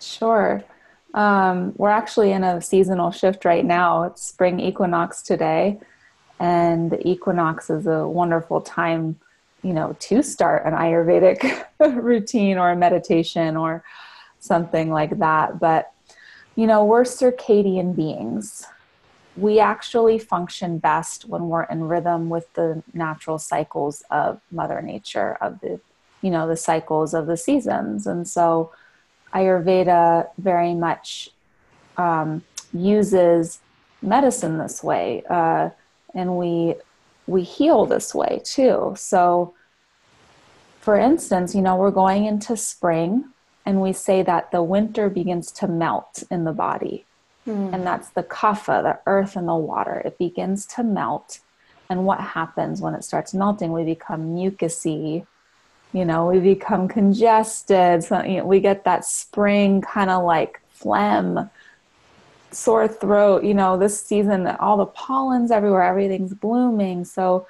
Sure. 0.01 0.63
Um, 1.15 1.73
we're 1.77 1.91
actually 1.91 2.33
in 2.33 2.45
a 2.45 2.61
seasonal 2.61 3.11
shift 3.11 3.45
right 3.45 3.65
now. 3.65 4.03
It's 4.05 4.23
spring 4.23 4.61
equinox 4.61 5.23
today, 5.23 5.79
and 6.39 6.91
the 6.91 7.09
equinox 7.09 7.71
is 7.71 7.87
a 7.87 8.07
wonderful 8.07 8.61
time, 8.61 9.19
you 9.63 9.73
know, 9.73 9.97
to 10.01 10.23
start 10.23 10.67
an 10.67 10.75
Ayurvedic 10.75 11.65
routine 12.03 12.59
or 12.59 12.71
a 12.71 12.77
meditation 12.77 13.57
or 13.57 13.83
something 14.39 14.91
like 14.91 15.19
that. 15.19 15.59
But 15.59 15.93
you 16.57 16.67
know, 16.67 16.85
we're 16.85 17.05
circadian 17.05 17.97
beings. 17.97 18.67
We 19.39 19.61
actually 19.61 20.19
function 20.19 20.79
best 20.79 21.25
when 21.25 21.49
we're 21.49 21.65
in 21.65 21.85
rhythm 21.85 22.29
with 22.29 22.53
the 22.55 22.83
natural 22.93 23.39
cycles 23.39 24.03
of 24.11 24.41
Mother 24.51 24.83
Nature, 24.83 25.37
of 25.41 25.61
the, 25.61 25.81
you 26.23 26.31
know, 26.31 26.49
the 26.49 26.57
cycles 26.57 27.15
of 27.15 27.27
the 27.27 27.37
seasons. 27.37 28.07
And 28.07 28.27
so 28.27 28.73
Ayurveda 29.35 30.29
very 30.39 30.75
much 30.75 31.31
um, 31.97 32.43
uses 32.73 33.61
medicine 34.03 34.59
this 34.59 34.83
way, 34.83 35.23
uh, 35.29 35.71
and 36.15 36.37
we 36.37 36.75
we 37.27 37.43
heal 37.43 37.85
this 37.85 38.15
way 38.15 38.41
too. 38.43 38.95
So, 38.97 39.55
for 40.81 40.97
instance, 40.97 41.55
you 41.55 41.61
know, 41.61 41.77
we're 41.77 41.91
going 41.91 42.25
into 42.25 42.57
spring, 42.57 43.27
and 43.67 43.83
we 43.83 43.93
say 43.93 44.23
that 44.23 44.51
the 44.51 44.63
winter 44.63 45.11
begins 45.11 45.53
to 45.53 45.69
melt 45.69 46.23
in 46.31 46.45
the 46.45 46.53
body, 46.53 47.05
mm. 47.49 47.73
and 47.73 47.87
that's 47.87 48.11
the 48.11 48.23
kapha, 48.23 48.83
the 48.83 48.99
earth 49.07 49.37
and 49.37 49.49
the 49.49 49.55
water. 49.55 50.03
It 50.05 50.19
begins 50.19 50.67
to 50.67 50.83
melt, 50.83 51.41
and 51.91 52.05
what 52.05 52.21
happens 52.21 52.81
when 52.81 52.95
it 52.95 53.05
starts 53.05 53.35
melting? 53.35 53.73
We 53.73 53.85
become 53.85 54.35
mucusy. 54.35 55.27
You 55.93 56.05
know, 56.05 56.27
we 56.27 56.39
become 56.39 56.87
congested. 56.87 58.05
So, 58.05 58.23
you 58.23 58.39
know, 58.39 58.45
we 58.45 58.61
get 58.61 58.85
that 58.85 59.07
spring 59.07 59.81
kind 59.81 60.11
of 60.11 60.23
like 60.23 60.61
phlegm 60.71 61.51
sore 62.51 62.89
throat, 62.89 63.45
you 63.45 63.55
know, 63.55 63.77
this 63.77 64.01
season, 64.01 64.47
all 64.47 64.77
the 64.77 64.87
pollen's 64.87 65.51
everywhere, 65.51 65.83
everything's 65.83 66.35
blooming. 66.35 67.05
So 67.05 67.47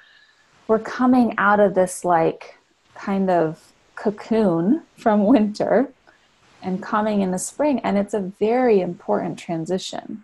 we're 0.67 0.79
coming 0.79 1.35
out 1.37 1.59
of 1.59 1.73
this 1.73 2.05
like 2.05 2.57
kind 2.95 3.29
of 3.29 3.73
cocoon 3.95 4.83
from 4.97 5.25
winter 5.33 5.91
and 6.61 6.81
coming 6.81 7.21
in 7.21 7.31
the 7.31 7.39
spring. 7.39 7.79
And 7.79 7.97
it's 7.97 8.13
a 8.13 8.19
very 8.19 8.81
important 8.81 9.39
transition. 9.39 10.23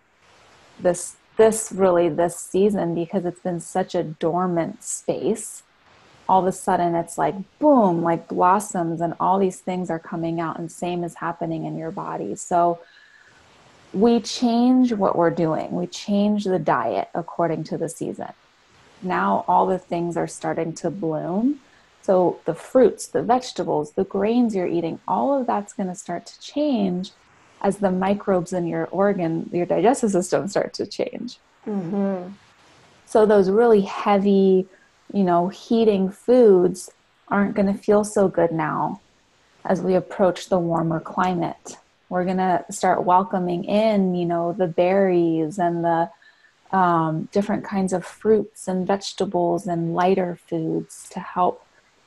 This 0.79 1.15
this 1.37 1.71
really 1.73 2.07
this 2.07 2.37
season 2.37 2.95
because 2.95 3.25
it's 3.25 3.41
been 3.41 3.59
such 3.59 3.93
a 3.93 4.03
dormant 4.03 4.81
space 4.81 5.63
all 6.29 6.39
of 6.39 6.47
a 6.47 6.51
sudden 6.51 6.95
it's 6.95 7.17
like 7.17 7.35
boom 7.59 8.01
like 8.01 8.29
blossoms 8.29 9.01
and 9.01 9.13
all 9.19 9.37
these 9.37 9.59
things 9.59 9.89
are 9.89 9.99
coming 9.99 10.39
out 10.39 10.57
and 10.57 10.71
same 10.71 11.03
is 11.03 11.15
happening 11.15 11.65
in 11.65 11.77
your 11.77 11.91
body 11.91 12.35
so 12.35 12.79
we 13.95 14.19
change 14.19 14.91
what 14.91 15.15
we're 15.15 15.31
doing. 15.31 15.71
We 15.71 15.87
change 15.87 16.43
the 16.43 16.59
diet 16.59 17.07
according 17.15 17.63
to 17.65 17.77
the 17.77 17.87
season. 17.87 18.33
Now 19.01 19.45
all 19.47 19.65
the 19.65 19.79
things 19.79 20.17
are 20.17 20.27
starting 20.27 20.73
to 20.73 20.91
bloom. 20.91 21.61
So 22.05 22.39
the 22.45 22.53
fruits, 22.53 23.07
the 23.07 23.23
vegetables, 23.23 23.91
the 23.91 24.03
grains 24.03 24.55
you're 24.55 24.67
eating, 24.67 24.99
all 25.07 25.39
of 25.39 25.47
that's 25.47 25.73
going 25.73 25.89
to 25.89 25.95
start 25.95 26.25
to 26.27 26.39
change 26.39 27.11
as 27.61 27.77
the 27.77 27.89
microbes 27.89 28.53
in 28.53 28.67
your 28.67 28.85
organ, 28.87 29.49
your 29.51 29.65
digestive 29.65 30.11
system 30.11 30.47
start 30.47 30.73
to 30.75 30.85
change. 30.85 31.39
Mm-hmm. 31.65 32.33
So 33.07 33.25
those 33.25 33.49
really 33.49 33.81
heavy, 33.81 34.67
you 35.13 35.23
know, 35.23 35.47
heating 35.47 36.11
foods 36.11 36.91
aren't 37.29 37.55
going 37.55 37.73
to 37.73 37.81
feel 37.81 38.03
so 38.03 38.27
good 38.27 38.51
now 38.51 39.01
as 39.63 39.81
we 39.81 39.95
approach 39.95 40.49
the 40.49 40.59
warmer 40.59 40.99
climate 40.99 41.77
we're 42.09 42.23
going 42.23 42.37
to 42.37 42.63
start 42.69 43.03
welcoming 43.03 43.63
in 43.63 44.15
you 44.15 44.25
know 44.25 44.53
the 44.53 44.67
berries 44.67 45.57
and 45.57 45.83
the 45.83 46.09
um, 46.71 47.29
different 47.31 47.63
kinds 47.63 47.93
of 47.93 48.05
fruits 48.05 48.67
and 48.67 48.85
vegetables 48.85 49.67
and 49.67 49.93
lighter 49.93 50.37
foods 50.47 51.07
to 51.09 51.19
help 51.19 51.64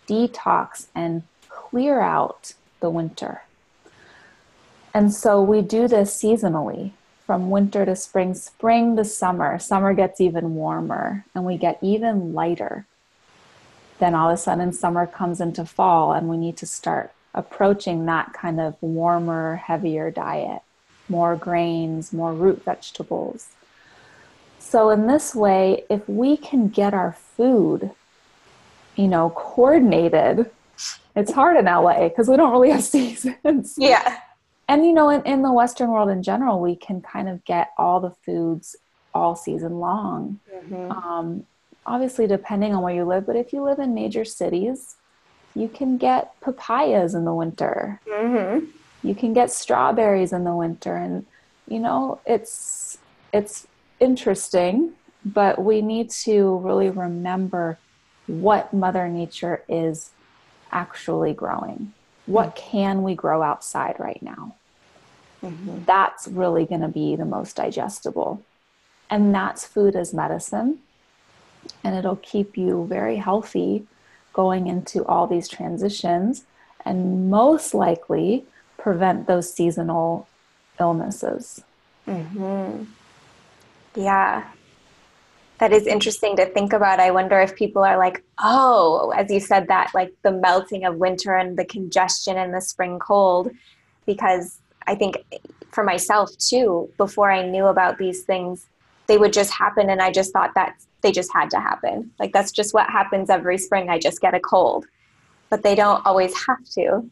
detox 0.09 0.87
and 0.95 1.23
clear 1.49 2.01
out 2.01 2.55
the 2.81 2.91
winter. 2.91 3.43
And 4.95 5.13
so 5.13 5.43
we 5.43 5.61
do 5.61 5.87
this 5.87 6.17
seasonally 6.17 6.93
from 7.27 7.51
winter 7.51 7.85
to 7.85 7.95
spring 7.95 8.35
spring 8.35 8.97
to 8.97 9.05
summer. 9.05 9.59
Summer 9.59 9.93
gets 9.93 10.21
even 10.21 10.55
warmer 10.55 11.25
and 11.35 11.45
we 11.45 11.59
get 11.59 11.79
even 11.83 12.33
lighter. 12.33 12.87
Then 13.99 14.15
all 14.15 14.31
of 14.31 14.35
a 14.35 14.37
sudden 14.39 14.73
summer 14.73 15.07
comes 15.07 15.41
into 15.41 15.65
fall 15.67 16.13
and 16.13 16.29
we 16.29 16.37
need 16.37 16.57
to 16.57 16.67
start 16.67 17.13
approaching 17.35 18.07
that 18.07 18.33
kind 18.33 18.61
of 18.61 18.77
warmer, 18.81 19.57
heavier 19.57 20.11
diet, 20.11 20.63
more 21.09 21.37
grains, 21.37 22.13
more 22.13 22.33
root 22.33 22.65
vegetables. 22.65 23.49
So, 24.59 24.91
in 24.91 25.07
this 25.07 25.35
way, 25.35 25.85
if 25.89 26.09
we 26.09 26.37
can 26.37 26.69
get 26.69 26.93
our 26.93 27.13
food, 27.13 27.91
you 28.99 29.07
know, 29.07 29.31
coordinated, 29.31 30.51
it's 31.15 31.33
hard 31.33 31.57
in 31.57 31.65
LA 31.65 32.09
because 32.09 32.29
we 32.29 32.37
don't 32.37 32.51
really 32.51 32.71
have 32.71 32.83
seasons. 32.97 33.77
Yeah. 33.79 34.19
And, 34.69 34.85
you 34.85 34.93
know, 34.93 35.09
in, 35.09 35.23
in 35.23 35.43
the 35.43 35.53
Western 35.53 35.91
world 35.91 36.11
in 36.11 36.23
general, 36.23 36.61
we 36.61 36.77
can 36.77 37.01
kind 37.01 37.29
of 37.29 37.43
get 37.45 37.71
all 37.79 38.01
the 38.01 38.11
foods 38.27 38.77
all 39.15 39.37
season 39.37 39.79
long. 39.79 40.41
Mm-hmm. 40.53 40.91
Um, 40.91 41.47
obviously, 41.87 42.27
depending 42.27 42.75
on 42.75 42.83
where 42.83 42.95
you 42.95 43.05
live, 43.05 43.25
but 43.25 43.37
if 43.37 43.53
you 43.53 43.63
live 43.63 43.79
in 43.79 43.95
major 43.95 44.25
cities, 44.25 44.97
you 45.55 45.69
can 45.69 45.97
get 45.97 46.39
papayas 46.41 47.15
in 47.15 47.25
the 47.25 47.33
winter. 47.33 48.01
Mm-hmm. 48.07 48.67
You 49.03 49.15
can 49.15 49.33
get 49.33 49.51
strawberries 49.51 50.33
in 50.33 50.45
the 50.45 50.55
winter, 50.55 50.97
and 50.97 51.25
you 51.69 51.79
know 51.79 52.21
it's 52.27 52.99
it's 53.33 53.67
interesting, 54.01 54.93
but 55.25 55.63
we 55.63 55.81
need 55.81 56.11
to 56.11 56.59
really 56.59 56.91
remember 56.91 57.79
what 58.29 58.73
Mother 58.73 59.09
Nature 59.09 59.65
is 59.69 60.11
actually 60.71 61.33
growing. 61.33 61.93
What 62.27 62.55
mm-hmm. 62.55 62.71
can 62.71 63.03
we 63.03 63.15
grow 63.15 63.43
outside 63.43 63.97
right 63.99 64.23
now? 64.23 64.55
Mm-hmm. 65.43 65.85
That's 65.85 66.29
really 66.29 66.67
going 66.67 66.83
to 66.83 66.89
be 66.89 67.17
the 67.17 67.25
most 67.25 67.57
digestible. 67.57 68.43
And 69.11 69.35
that's 69.35 69.67
food 69.67 69.97
as 69.97 70.13
medicine. 70.13 70.79
And 71.83 71.97
it'll 71.97 72.17
keep 72.17 72.57
you 72.57 72.87
very 72.89 73.17
healthy 73.17 73.87
going 74.33 74.67
into 74.67 75.05
all 75.07 75.27
these 75.27 75.49
transitions 75.49 76.45
and 76.85 77.31
most 77.31 77.75
likely 77.75 78.45
prevent 78.77 79.27
those 79.27 79.53
seasonal 79.53 80.29
illnesses. 80.79 81.63
Mm-hmm. 82.07 82.85
Yeah. 83.95 84.45
That 85.59 85.73
is 85.73 85.87
interesting 85.87 86.37
to 86.37 86.47
think 86.47 86.73
about. 86.73 87.01
I 87.01 87.11
wonder 87.11 87.41
if 87.41 87.57
people 87.57 87.83
are 87.83 87.99
like, 87.99 88.23
oh, 88.39 89.13
as 89.17 89.31
you 89.31 89.41
said 89.41 89.69
that, 89.69 89.91
like 89.95 90.15
the 90.23 90.31
melting 90.31 90.85
of 90.85 90.97
winter 90.97 91.35
and 91.35 91.59
the 91.59 91.65
congestion 91.65 92.37
and 92.37 92.55
the 92.55 92.61
spring 92.61 92.99
cold. 92.99 93.51
Because 94.07 94.61
I 94.87 94.95
think 94.95 95.17
for 95.73 95.83
myself 95.83 96.37
too, 96.39 96.89
before 96.97 97.31
I 97.31 97.43
knew 97.43 97.67
about 97.67 97.99
these 97.99 98.23
things, 98.23 98.67
they 99.09 99.19
would 99.19 99.33
just 99.33 99.53
happen. 99.53 99.91
And 99.91 100.01
I 100.01 100.13
just 100.13 100.33
thought 100.33 100.55
that 100.55 100.77
they 101.01 101.13
just 101.13 101.33
had 101.33 101.51
to 101.51 101.61
happen. 101.61 102.11
Like 102.19 102.33
that's 102.33 102.53
just 102.53 102.75
what 102.75 102.89
happens 102.89 103.31
every 103.31 103.59
spring. 103.59 103.89
I 103.89 103.99
just 103.99 104.21
get 104.21 104.35
a 104.35 104.41
cold, 104.41 104.87
but 105.51 105.63
they 105.63 105.75
don't 105.75 106.05
always 106.07 106.35
have 106.47 106.65
to. 106.75 107.09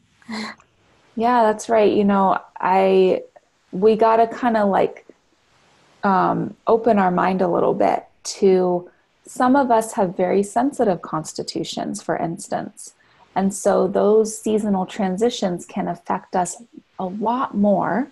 Yeah, 1.17 1.45
that's 1.45 1.69
right. 1.69 1.93
You 1.93 2.05
know, 2.05 2.39
I 2.61 3.23
we 3.73 3.97
got 3.97 4.17
to 4.17 4.27
kind 4.27 4.57
of 4.57 4.69
like 4.69 5.07
um, 6.05 6.55
open 6.67 6.99
our 6.99 7.11
mind 7.11 7.43
a 7.43 7.49
little 7.49 7.75
bit 7.75 8.05
to 8.27 8.91
some 9.27 9.57
of 9.57 9.71
us 9.71 9.93
have 9.95 10.17
very 10.17 10.43
sensitive 10.43 11.03
constitutions, 11.03 12.01
for 12.01 12.17
instance. 12.17 12.95
And 13.35 13.53
so 13.53 13.87
those 13.87 14.37
seasonal 14.37 14.87
transitions 14.87 15.67
can 15.67 15.89
affect 15.89 16.37
us 16.37 16.63
a 16.99 17.05
lot 17.05 17.55
more 17.55 18.09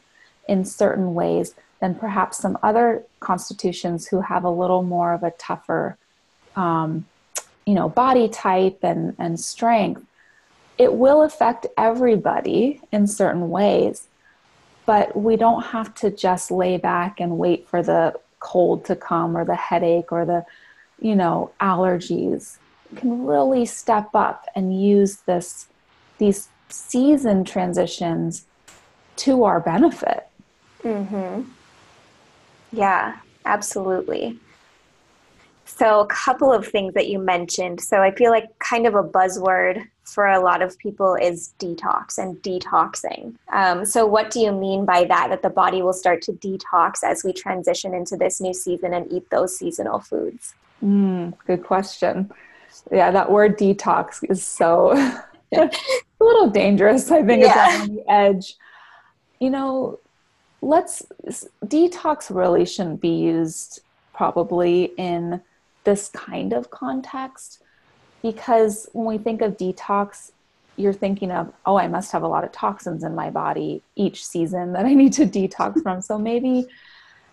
in 0.48 0.64
certain 0.64 1.14
ways 1.14 1.55
than 1.81 1.94
perhaps 1.94 2.38
some 2.38 2.59
other 2.62 3.05
constitutions 3.20 4.07
who 4.07 4.20
have 4.20 4.44
a 4.44 4.50
little 4.50 4.83
more 4.83 5.14
of 5.14 5.22
a 5.22 5.31
tougher, 5.33 5.96
um, 6.57 7.07
you 7.64 7.74
know, 7.74 7.88
body 7.88 8.29
type 8.29 8.81
and, 8.83 9.14
and 9.18 9.40
strength. 9.40 10.03
It 10.77 10.94
will 10.94 11.22
affect 11.22 11.66
everybody 11.79 12.81
in 12.92 13.07
certain 13.07 13.48
ways, 13.48 14.09
but 14.85 15.16
we 15.16 15.37
don't 15.37 15.62
have 15.62 15.94
to 15.96 16.11
just 16.11 16.50
lay 16.50 16.77
back 16.77 17.20
and 17.20 17.38
wait 17.38 17.68
for 17.68 17.83
the 17.83 18.14
cold 18.45 18.85
to 18.85 18.95
come 18.95 19.37
or 19.37 19.45
the 19.45 19.57
headache 19.57 20.13
or 20.13 20.25
the, 20.25 20.45
you 21.01 21.17
know, 21.17 21.51
allergies. 21.61 22.59
Can 22.95 23.27
really 23.27 23.65
step 23.65 24.11
up 24.15 24.47
and 24.55 24.81
use 24.81 25.17
this 25.27 25.67
these 26.19 26.49
season 26.69 27.45
transitions 27.45 28.47
to 29.17 29.45
our 29.45 29.59
benefit. 29.59 30.29
Mm-hmm. 30.83 31.43
Yeah, 32.73 33.17
absolutely. 33.45 34.39
So, 35.77 36.01
a 36.01 36.07
couple 36.07 36.53
of 36.53 36.67
things 36.67 36.95
that 36.95 37.09
you 37.09 37.19
mentioned. 37.19 37.81
So, 37.81 38.01
I 38.01 38.13
feel 38.13 38.31
like 38.31 38.59
kind 38.61 38.87
of 38.87 38.95
a 38.95 39.03
buzzword 39.03 39.85
for 40.05 40.29
a 40.29 40.39
lot 40.39 40.63
of 40.63 40.79
people 40.79 41.17
is 41.17 41.53
detox 41.59 42.17
and 42.17 42.37
detoxing. 42.43 43.35
Um, 43.53 43.85
so, 43.85 44.07
what 44.07 44.31
do 44.31 44.39
you 44.39 44.53
mean 44.53 44.85
by 44.85 45.05
that? 45.05 45.31
That 45.31 45.43
the 45.43 45.51
body 45.51 45.83
will 45.83 45.93
start 45.93 46.23
to 46.23 46.33
detox 46.33 47.03
as 47.03 47.25
we 47.25 47.33
transition 47.33 47.93
into 47.93 48.17
this 48.17 48.41
new 48.41 48.55
season 48.55 48.95
and 48.95 49.11
eat 49.11 49.29
those 49.31 49.57
seasonal 49.57 49.99
foods? 49.99 50.55
Mm, 50.85 51.35
good 51.45 51.65
question. 51.65 52.31
Yeah, 52.93 53.11
that 53.11 53.33
word 53.33 53.59
detox 53.59 54.23
is 54.31 54.45
so 54.45 54.93
a 55.53 55.71
little 56.21 56.51
dangerous. 56.51 57.11
I 57.11 57.25
think 57.25 57.43
yeah. 57.43 57.75
it's 57.75 57.83
on 57.83 57.97
the 57.97 58.11
edge. 58.11 58.55
You 59.41 59.51
know, 59.51 59.99
let's 60.63 61.03
detox 61.67 62.35
really 62.35 62.65
shouldn't 62.65 63.01
be 63.01 63.17
used 63.17 63.81
probably 64.13 64.93
in 64.97 65.41
this 65.85 66.09
kind 66.09 66.53
of 66.53 66.70
context 66.70 67.62
because 68.23 68.88
when 68.92 69.07
we 69.07 69.18
think 69.18 69.42
of 69.42 69.57
detox 69.57 70.33
you're 70.77 70.92
thinking 70.92 71.31
of 71.31 71.53
oh 71.66 71.77
i 71.77 71.87
must 71.87 72.11
have 72.11 72.23
a 72.23 72.29
lot 72.29 72.42
of 72.44 72.51
toxins 72.51 73.05
in 73.05 73.14
my 73.14 73.31
body 73.31 73.83
each 73.97 74.25
season 74.25 74.73
that 74.73 74.87
i 74.87 74.94
need 74.94 75.12
to 75.12 75.27
detox 75.27 75.83
from. 75.83 76.01
So 76.01 76.18
maybe 76.18 76.66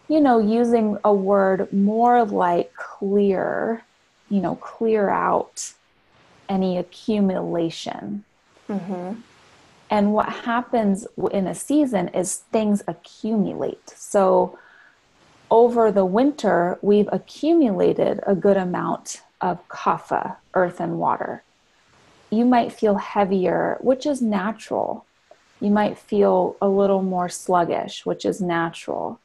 you 0.07 0.19
know 0.19 0.39
using 0.39 0.97
a 1.03 1.13
word 1.13 1.71
more 1.71 2.23
like 2.25 2.73
clear 2.75 3.83
you 4.29 4.41
know 4.41 4.55
clear 4.55 5.09
out 5.09 5.73
any 6.49 6.77
accumulation. 6.77 8.25
Mm-hmm. 8.69 9.19
and 9.89 10.13
what 10.13 10.29
happens 10.29 11.05
in 11.31 11.47
a 11.47 11.55
season 11.55 12.07
is 12.09 12.37
things 12.53 12.81
accumulate. 12.87 13.89
So 13.89 14.57
over 15.51 15.91
the 15.91 16.05
winter 16.05 16.79
we've 16.81 17.09
accumulated 17.11 18.19
a 18.25 18.33
good 18.33 18.57
amount 18.57 19.21
of 19.41 19.67
kapha 19.67 20.37
earth 20.55 20.79
and 20.79 20.97
water 20.97 21.43
you 22.31 22.45
might 22.45 22.71
feel 22.71 22.95
heavier, 22.95 23.77
which 23.81 24.05
is 24.05 24.21
natural. 24.21 25.05
You 25.59 25.69
might 25.69 25.97
feel 25.97 26.55
a 26.61 26.67
little 26.67 27.03
more 27.03 27.29
sluggish, 27.29 28.05
which 28.05 28.25
is 28.25 28.41
natural. 28.41 29.19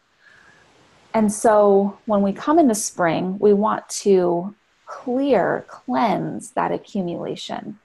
And 1.15 1.33
so 1.33 1.97
when 2.05 2.21
we 2.21 2.33
come 2.33 2.59
into 2.59 2.75
spring, 2.75 3.39
we 3.39 3.55
want 3.55 3.89
to 3.89 4.55
clear, 4.85 5.65
cleanse 5.69 6.51
that 6.51 6.73
accumulation 6.73 7.79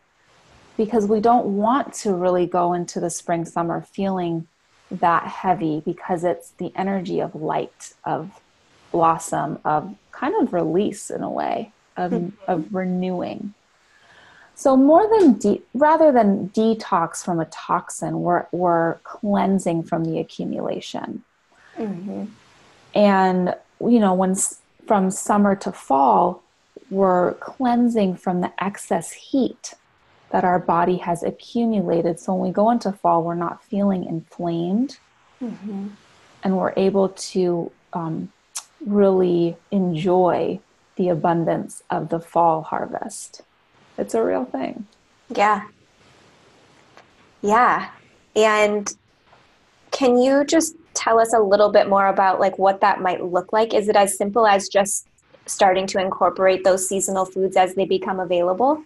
because 0.76 1.06
we 1.06 1.20
don't 1.20 1.58
want 1.58 1.94
to 1.94 2.14
really 2.14 2.48
go 2.48 2.74
into 2.74 3.00
the 3.00 3.10
spring, 3.10 3.46
summer 3.46 3.82
feeling 3.82 4.48
that 4.92 5.24
heavy 5.24 5.82
because 5.86 6.24
it's 6.24 6.52
the 6.52 6.72
energy 6.76 7.20
of 7.20 7.34
light, 7.36 7.94
of 8.04 8.32
blossom, 8.92 9.60
of 9.64 9.96
kind 10.12 10.36
of 10.42 10.54
release 10.54 11.10
in 11.10 11.24
a 11.24 11.30
way, 11.30 11.72
of, 11.98 12.12
mm-hmm. 12.12 12.52
of 12.52 12.74
renewing. 12.74 13.54
So 14.56 14.78
more 14.78 15.10
than 15.10 15.40
de- 15.40 15.62
rather 15.74 16.12
than 16.12 16.50
detox 16.50 17.24
from 17.24 17.40
a 17.40 17.46
toxin, 17.46 18.22
we're, 18.22 18.46
we're 18.52 18.96
cleansing 19.04 19.84
from 19.84 20.06
the 20.06 20.20
accumulation. 20.20 21.24
Mm-hmm. 21.78 22.26
And 22.94 23.56
you 23.80 24.00
know, 24.00 24.14
when 24.14 24.36
from 24.86 25.10
summer 25.10 25.56
to 25.56 25.72
fall, 25.72 26.44
we're 26.90 27.34
cleansing 27.36 28.18
from 28.18 28.42
the 28.42 28.52
excess 28.64 29.12
heat 29.12 29.74
that 30.32 30.44
our 30.44 30.60
body 30.60 30.98
has 30.98 31.24
accumulated. 31.24 32.20
So 32.20 32.34
when 32.34 32.50
we 32.50 32.54
go 32.54 32.70
into 32.70 32.92
fall, 32.92 33.24
we're 33.24 33.36
not 33.36 33.64
feeling 33.64 34.06
inflamed, 34.06 34.98
mm-hmm. 35.42 35.88
and 36.44 36.58
we're 36.58 36.74
able 36.78 37.10
to 37.10 37.72
um, 37.94 38.32
really 38.86 39.58
enjoy 39.72 40.60
the 40.96 41.10
abundance 41.10 41.84
of 41.90 42.10
the 42.10 42.20
fall 42.20 42.62
harvest. 42.64 43.42
It's 43.98 44.14
a 44.14 44.24
real 44.24 44.46
thing. 44.46 44.86
Yeah. 45.30 45.68
Yeah. 47.42 47.90
And 48.36 48.94
can 49.92 50.18
you 50.18 50.46
just 50.46 50.76
tell 50.94 51.20
us 51.20 51.34
a 51.34 51.40
little 51.40 51.72
bit 51.72 51.90
more 51.90 52.08
about 52.08 52.40
like 52.40 52.58
what 52.58 52.82
that 52.82 53.02
might 53.02 53.24
look 53.24 53.52
like? 53.52 53.74
Is 53.74 53.90
it 53.90 53.96
as 53.96 54.18
simple 54.18 54.46
as 54.46 54.68
just 54.68 55.08
starting 55.46 55.88
to 55.88 56.00
incorporate 56.00 56.64
those 56.64 56.88
seasonal 56.88 57.26
foods 57.26 57.58
as 57.58 57.76
they 57.76 57.86
become 57.86 58.20
available? 58.20 58.84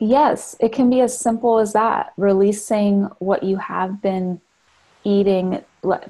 Yes, 0.00 0.56
it 0.58 0.72
can 0.72 0.90
be 0.90 1.00
as 1.00 1.16
simple 1.16 1.58
as 1.58 1.74
that. 1.74 2.12
Releasing 2.16 3.04
what 3.18 3.42
you 3.44 3.56
have 3.58 4.02
been 4.02 4.40
eating. 5.04 5.62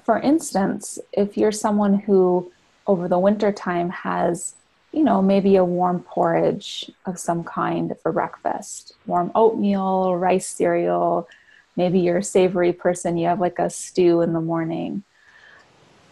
For 0.05 0.19
instance, 0.19 0.99
if 1.13 1.37
you're 1.37 1.53
someone 1.53 1.99
who 1.99 2.51
over 2.87 3.09
the 3.09 3.19
winter 3.19 3.53
time 3.53 3.91
has 3.91 4.55
you 4.93 5.05
know, 5.05 5.23
maybe 5.23 5.57
a 5.57 5.65
warm 5.65 6.01
porridge 6.01 6.91
of 7.07 7.19
some 7.19 7.45
kind 7.45 7.95
for 8.03 8.13
breakfast, 8.13 8.95
warm 9.07 9.31
oatmeal, 9.35 10.17
rice 10.17 10.49
cereal. 10.49 11.29
Maybe 11.77 12.01
you're 12.01 12.19
a 12.19 12.25
savory 12.25 12.73
person, 12.73 13.17
you 13.17 13.29
have 13.29 13.41
like 13.41 13.59
a 13.59 13.71
stew 13.71 14.21
in 14.21 14.33
the 14.33 14.41
morning. 14.41 15.05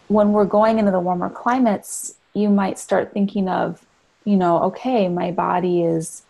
When 0.06 0.32
we're 0.32 0.44
going 0.44 0.78
into 0.78 0.92
the 0.92 1.00
warmer 1.00 1.28
climates, 1.28 2.14
you 2.34 2.48
might 2.48 2.78
start 2.78 3.12
thinking 3.12 3.48
of, 3.48 3.84
you 4.24 4.36
know, 4.36 4.62
okay, 4.64 5.08
my 5.08 5.32
body 5.32 5.82
is 5.82 6.22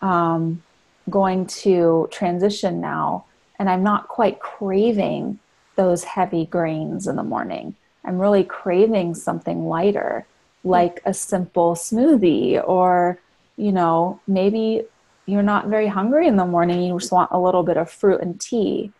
um, 0.00 0.62
going 1.10 1.46
to 1.46 2.08
transition 2.10 2.80
now, 2.80 3.24
and 3.58 3.68
I'm 3.68 3.82
not 3.82 4.08
quite 4.08 4.40
craving 4.40 5.38
those 5.76 6.04
heavy 6.04 6.46
grains 6.46 7.06
in 7.06 7.16
the 7.16 7.22
morning. 7.22 7.74
I'm 8.04 8.18
really 8.18 8.44
craving 8.44 9.14
something 9.14 9.66
lighter 9.66 10.26
like 10.64 11.00
a 11.04 11.14
simple 11.14 11.74
smoothie 11.74 12.62
or 12.66 13.18
you 13.56 13.72
know 13.72 14.20
maybe 14.26 14.82
you're 15.26 15.42
not 15.42 15.68
very 15.68 15.86
hungry 15.86 16.26
in 16.26 16.36
the 16.36 16.44
morning 16.44 16.82
you 16.82 16.98
just 16.98 17.12
want 17.12 17.30
a 17.32 17.40
little 17.40 17.62
bit 17.62 17.76
of 17.76 17.90
fruit 17.90 18.20
and 18.20 18.40
tea 18.40 18.92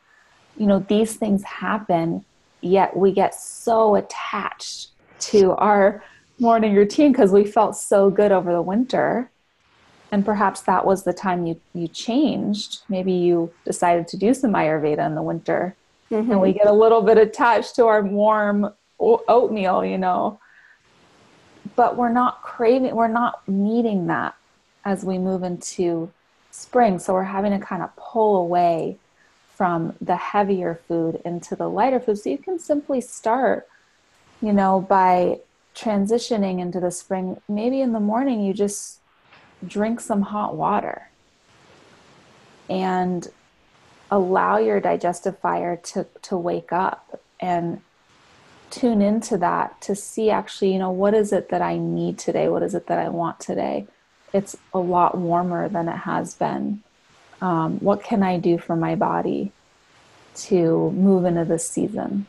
you 0.56 0.66
know 0.66 0.78
these 0.88 1.16
things 1.16 1.42
happen 1.44 2.24
yet 2.62 2.96
we 2.96 3.12
get 3.12 3.34
so 3.34 3.94
attached 3.94 4.88
to 5.18 5.52
our 5.52 6.02
morning 6.38 6.74
routine 6.74 7.12
because 7.12 7.30
we 7.30 7.44
felt 7.44 7.76
so 7.76 8.08
good 8.08 8.32
over 8.32 8.52
the 8.52 8.62
winter 8.62 9.29
and 10.12 10.24
perhaps 10.24 10.62
that 10.62 10.84
was 10.84 11.04
the 11.04 11.12
time 11.12 11.46
you 11.46 11.60
you 11.74 11.88
changed 11.88 12.80
maybe 12.88 13.12
you 13.12 13.52
decided 13.64 14.08
to 14.08 14.16
do 14.16 14.34
some 14.34 14.52
ayurveda 14.52 15.04
in 15.04 15.14
the 15.14 15.22
winter 15.22 15.74
mm-hmm. 16.10 16.30
and 16.30 16.40
we 16.40 16.52
get 16.52 16.66
a 16.66 16.72
little 16.72 17.02
bit 17.02 17.18
attached 17.18 17.76
to 17.76 17.86
our 17.86 18.02
warm 18.02 18.72
oatmeal 18.98 19.84
you 19.84 19.98
know 19.98 20.38
but 21.76 21.96
we're 21.96 22.12
not 22.12 22.42
craving, 22.42 22.94
we're 22.94 23.08
not 23.08 23.46
needing 23.48 24.06
that 24.06 24.34
as 24.84 25.04
we 25.04 25.18
move 25.18 25.42
into 25.42 26.10
spring. 26.50 26.98
So 26.98 27.14
we're 27.14 27.22
having 27.22 27.58
to 27.58 27.64
kind 27.64 27.82
of 27.82 27.94
pull 27.96 28.36
away 28.36 28.98
from 29.54 29.94
the 30.00 30.16
heavier 30.16 30.80
food 30.88 31.20
into 31.24 31.54
the 31.54 31.68
lighter 31.68 32.00
food. 32.00 32.18
So 32.18 32.30
you 32.30 32.38
can 32.38 32.58
simply 32.58 33.00
start, 33.00 33.68
you 34.40 34.52
know, 34.52 34.80
by 34.80 35.40
transitioning 35.74 36.60
into 36.60 36.80
the 36.80 36.90
spring. 36.90 37.40
Maybe 37.48 37.80
in 37.80 37.92
the 37.92 38.00
morning 38.00 38.42
you 38.42 38.54
just 38.54 38.99
drink 39.66 40.00
some 40.00 40.22
hot 40.22 40.56
water 40.56 41.08
and 42.68 43.28
allow 44.10 44.58
your 44.58 44.80
digestive 44.80 45.38
fire 45.38 45.76
to, 45.76 46.06
to 46.22 46.36
wake 46.36 46.72
up 46.72 47.20
and 47.40 47.80
tune 48.70 49.02
into 49.02 49.36
that 49.38 49.80
to 49.80 49.94
see 49.94 50.30
actually, 50.30 50.72
you 50.72 50.78
know, 50.78 50.90
what 50.90 51.14
is 51.14 51.32
it 51.32 51.48
that 51.48 51.62
I 51.62 51.76
need 51.76 52.18
today? 52.18 52.48
What 52.48 52.62
is 52.62 52.74
it 52.74 52.86
that 52.86 52.98
I 52.98 53.08
want 53.08 53.40
today? 53.40 53.86
It's 54.32 54.56
a 54.72 54.78
lot 54.78 55.18
warmer 55.18 55.68
than 55.68 55.88
it 55.88 55.98
has 55.98 56.34
been. 56.34 56.82
Um, 57.40 57.78
what 57.80 58.02
can 58.02 58.22
I 58.22 58.38
do 58.38 58.58
for 58.58 58.76
my 58.76 58.94
body 58.94 59.50
to 60.36 60.90
move 60.92 61.24
into 61.24 61.44
this 61.44 61.68
season? 61.68 62.26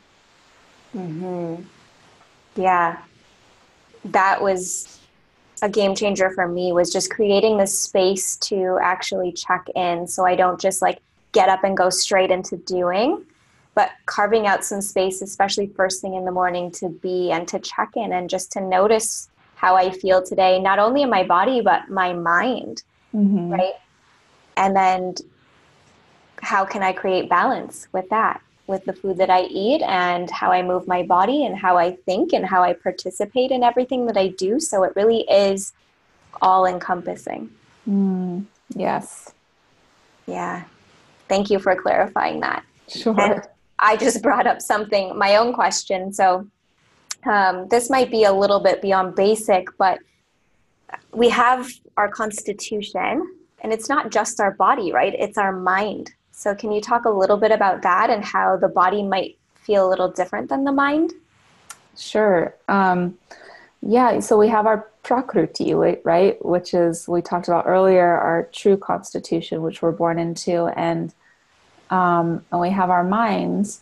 Mm-hmm. 0.95 1.63
Yeah, 2.55 3.01
that 4.05 4.41
was 4.41 4.99
a 5.62 5.69
game 5.69 5.95
changer 5.95 6.30
for 6.32 6.47
me 6.47 6.71
was 6.71 6.91
just 6.91 7.12
creating 7.12 7.58
the 7.58 7.67
space 7.67 8.36
to 8.38 8.80
actually 8.82 9.32
check 9.32 9.67
in 9.76 10.08
so 10.08 10.26
I 10.26 10.36
don't 10.36 10.60
just 10.60 10.82
like 10.82 11.02
get 11.32 11.50
up 11.50 11.63
and 11.63 11.78
go 11.78 11.89
straight 11.89 12.32
into 12.32 12.58
doing 12.58 13.26
but 13.74 13.91
carving 14.06 14.47
out 14.47 14.65
some 14.65 14.82
space, 14.82 15.21
especially 15.21 15.67
first 15.67 16.02
thing 16.02 16.15
in 16.15 16.26
the 16.26 16.32
morning, 16.32 16.71
to 16.71 16.89
be 16.89 17.32
and 17.32 17.47
to 17.47 17.60
check 17.60 17.91
in 17.95 18.12
and 18.12 18.30
just 18.30 18.52
to 18.54 18.62
notice 18.62 19.30
how 19.56 19.76
I 19.76 19.91
feel 19.91 20.21
today, 20.21 20.60
not 20.60 20.80
only 20.80 21.04
in 21.04 21.10
my 21.10 21.24
body, 21.24 21.62
but 21.62 21.89
my 21.89 22.13
mind, 22.13 22.84
mm-hmm. 23.13 23.52
right? 23.52 23.74
And 24.58 24.76
then 24.76 25.15
how 26.41 26.65
can 26.65 26.84
I 26.84 26.91
create 26.91 27.30
balance 27.30 27.88
with 27.93 28.10
that, 28.10 28.41
with 28.68 28.86
the 28.86 28.93
food 28.93 29.18
that 29.18 29.30
I 29.30 29.43
eat 29.43 29.82
and 29.82 30.30
how 30.30 30.51
I 30.51 30.62
move 30.62 30.88
my 30.88 31.03
body 31.03 31.45
and 31.45 31.57
how 31.57 31.78
I 31.78 31.95
think 32.05 32.34
and 32.34 32.45
how 32.45 32.64
I 32.64 32.74
participate 32.74 33.51
in 33.51 33.64
everything 33.64 34.05
that 34.05 34.18
I 34.18 34.30
do. 34.30 34.59
So 34.59 34.84
it 34.84 34.93
really 34.95 35.22
is 35.30 35.74
all 36.41 36.66
encompassing. 36.66 37.49
Mm, 37.89 38.45
yes. 38.76 39.34
Yeah. 40.28 40.64
Thank 41.28 41.49
you 41.49 41.59
for 41.59 41.76
clarifying 41.76 42.39
that. 42.41 42.64
Sure. 42.88 43.20
And 43.20 43.41
I 43.80 43.97
just 43.97 44.22
brought 44.22 44.47
up 44.47 44.62
something, 44.62 45.18
my 45.18 45.38
own 45.38 45.53
question. 45.53 46.14
So 46.14 46.47
um, 47.26 47.68
this 47.70 47.89
might 47.89 48.12
be 48.12 48.24
a 48.24 48.32
little 48.32 48.59
bit 48.59 48.82
beyond 48.82 49.16
basic, 49.16 49.68
but 49.78 49.99
we 51.14 51.30
have 51.30 51.70
our 51.97 52.09
constitution, 52.09 53.36
and 53.62 53.72
it's 53.74 53.89
not 53.89 54.12
just 54.12 54.39
our 54.39 54.51
body, 54.51 54.91
right? 54.91 55.14
It's 55.18 55.38
our 55.38 55.51
mind. 55.51 56.14
So, 56.41 56.55
can 56.55 56.71
you 56.71 56.81
talk 56.81 57.05
a 57.05 57.09
little 57.11 57.37
bit 57.37 57.51
about 57.51 57.83
that 57.83 58.09
and 58.09 58.25
how 58.25 58.57
the 58.57 58.67
body 58.67 59.03
might 59.03 59.37
feel 59.53 59.87
a 59.87 59.89
little 59.91 60.09
different 60.09 60.49
than 60.49 60.63
the 60.63 60.71
mind? 60.71 61.13
Sure. 61.95 62.55
Um, 62.67 63.15
yeah, 63.83 64.19
so 64.21 64.39
we 64.39 64.47
have 64.47 64.65
our 64.65 64.89
prakriti, 65.03 65.75
right? 65.75 66.43
Which 66.43 66.73
is, 66.73 67.07
we 67.07 67.21
talked 67.21 67.47
about 67.47 67.67
earlier, 67.67 68.07
our 68.07 68.49
true 68.51 68.75
constitution, 68.75 69.61
which 69.61 69.83
we're 69.83 69.91
born 69.91 70.17
into. 70.17 70.65
And 70.75 71.13
um, 71.91 72.43
and 72.51 72.59
we 72.59 72.71
have 72.71 72.89
our 72.89 73.03
minds, 73.03 73.81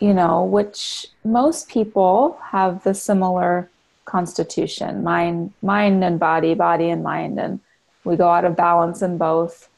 you 0.00 0.14
know, 0.14 0.44
which 0.44 1.08
most 1.26 1.68
people 1.68 2.38
have 2.42 2.84
the 2.84 2.94
similar 2.94 3.68
constitution 4.06 5.04
mind 5.04 5.52
mind 5.60 6.02
and 6.02 6.18
body 6.18 6.54
body 6.54 6.90
and 6.90 7.04
mind 7.04 7.38
and 7.38 7.60
we 8.02 8.16
go 8.16 8.28
out 8.28 8.44
of 8.44 8.56
balance 8.56 9.00
in 9.00 9.16
both 9.16 9.68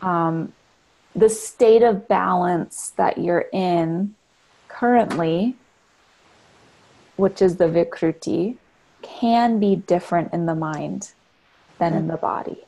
um, 0.00 0.52
the 1.18 1.28
state 1.28 1.82
of 1.82 2.08
balance 2.08 2.92
that 2.96 3.18
you're 3.18 3.46
in 3.52 4.14
currently 4.68 5.56
which 7.16 7.42
is 7.42 7.56
the 7.56 7.64
vikruti 7.64 8.56
can 9.02 9.58
be 9.58 9.74
different 9.74 10.32
in 10.32 10.46
the 10.46 10.54
mind 10.54 11.12
than 11.78 11.94
in 11.94 12.08
the 12.08 12.16
body 12.16 12.64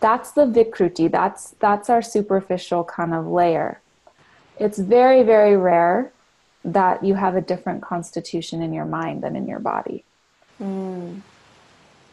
that's 0.00 0.32
the 0.32 0.46
vikruti 0.46 1.10
that's 1.10 1.54
that's 1.60 1.88
our 1.88 2.02
superficial 2.02 2.84
kind 2.84 3.14
of 3.14 3.26
layer 3.26 3.80
it's 4.58 4.78
very 4.78 5.22
very 5.22 5.56
rare 5.56 6.12
that 6.64 7.04
you 7.04 7.14
have 7.14 7.36
a 7.36 7.40
different 7.40 7.82
constitution 7.82 8.62
in 8.62 8.72
your 8.72 8.86
mind 8.86 9.22
than 9.22 9.36
in 9.36 9.46
your 9.46 9.58
body. 9.58 10.04
Mm. 10.60 11.20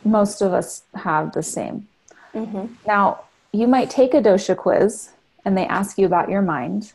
Most 0.04 0.42
of 0.42 0.54
us 0.54 0.84
have 0.94 1.32
the 1.32 1.44
same. 1.44 1.88
Mm-hmm. 2.34 2.74
Now, 2.86 3.22
you 3.54 3.68
might 3.68 3.90
take 3.90 4.14
a 4.14 4.22
dosha 4.22 4.56
quiz 4.56 5.10
and 5.44 5.58
they 5.58 5.66
ask 5.66 5.98
you 5.98 6.06
about 6.06 6.30
your 6.30 6.42
mind, 6.42 6.94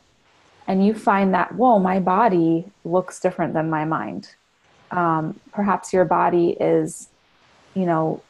and 0.68 0.84
you 0.84 0.94
find 0.94 1.34
that, 1.34 1.54
whoa, 1.54 1.78
my 1.78 1.98
body 1.98 2.64
looks 2.84 3.20
different 3.20 3.54
than 3.54 3.68
my 3.70 3.84
mind. 3.84 4.34
Um, 4.90 5.40
perhaps 5.52 5.92
your 5.92 6.04
body 6.04 6.50
is, 6.60 7.08
you 7.74 7.86
know, 7.86 8.22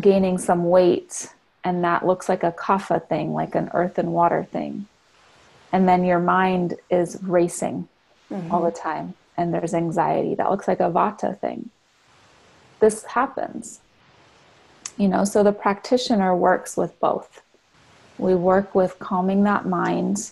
gaining 0.00 0.38
some 0.38 0.68
weight, 0.68 1.34
and 1.64 1.84
that 1.84 2.06
looks 2.06 2.28
like 2.28 2.42
a 2.42 2.52
kapha 2.52 3.06
thing, 3.08 3.34
like 3.34 3.54
an 3.54 3.70
earth 3.74 3.98
and 3.98 4.12
water 4.12 4.44
thing. 4.44 4.86
And 5.72 5.88
then 5.88 6.04
your 6.04 6.20
mind 6.20 6.74
is 6.90 7.18
racing 7.22 7.88
mm-hmm. 8.30 8.52
all 8.52 8.62
the 8.62 8.70
time 8.70 9.14
and 9.36 9.52
there's 9.52 9.74
anxiety 9.74 10.34
that 10.34 10.50
looks 10.50 10.68
like 10.68 10.80
a 10.80 10.90
vata 10.90 11.38
thing 11.38 11.70
this 12.80 13.04
happens 13.04 13.80
you 14.96 15.08
know 15.08 15.24
so 15.24 15.42
the 15.42 15.52
practitioner 15.52 16.34
works 16.34 16.76
with 16.76 16.98
both 17.00 17.42
we 18.18 18.34
work 18.34 18.74
with 18.74 18.98
calming 18.98 19.44
that 19.44 19.66
mind 19.66 20.30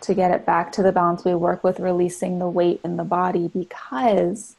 to 0.00 0.14
get 0.14 0.30
it 0.30 0.46
back 0.46 0.72
to 0.72 0.82
the 0.82 0.92
balance 0.92 1.24
we 1.24 1.34
work 1.34 1.62
with 1.62 1.78
releasing 1.80 2.38
the 2.38 2.48
weight 2.48 2.80
in 2.84 2.96
the 2.96 3.04
body 3.04 3.48
because 3.48 4.56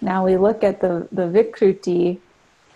now 0.00 0.24
we 0.24 0.36
look 0.36 0.64
at 0.64 0.80
the 0.80 1.08
the 1.12 1.22
vikruti 1.22 2.18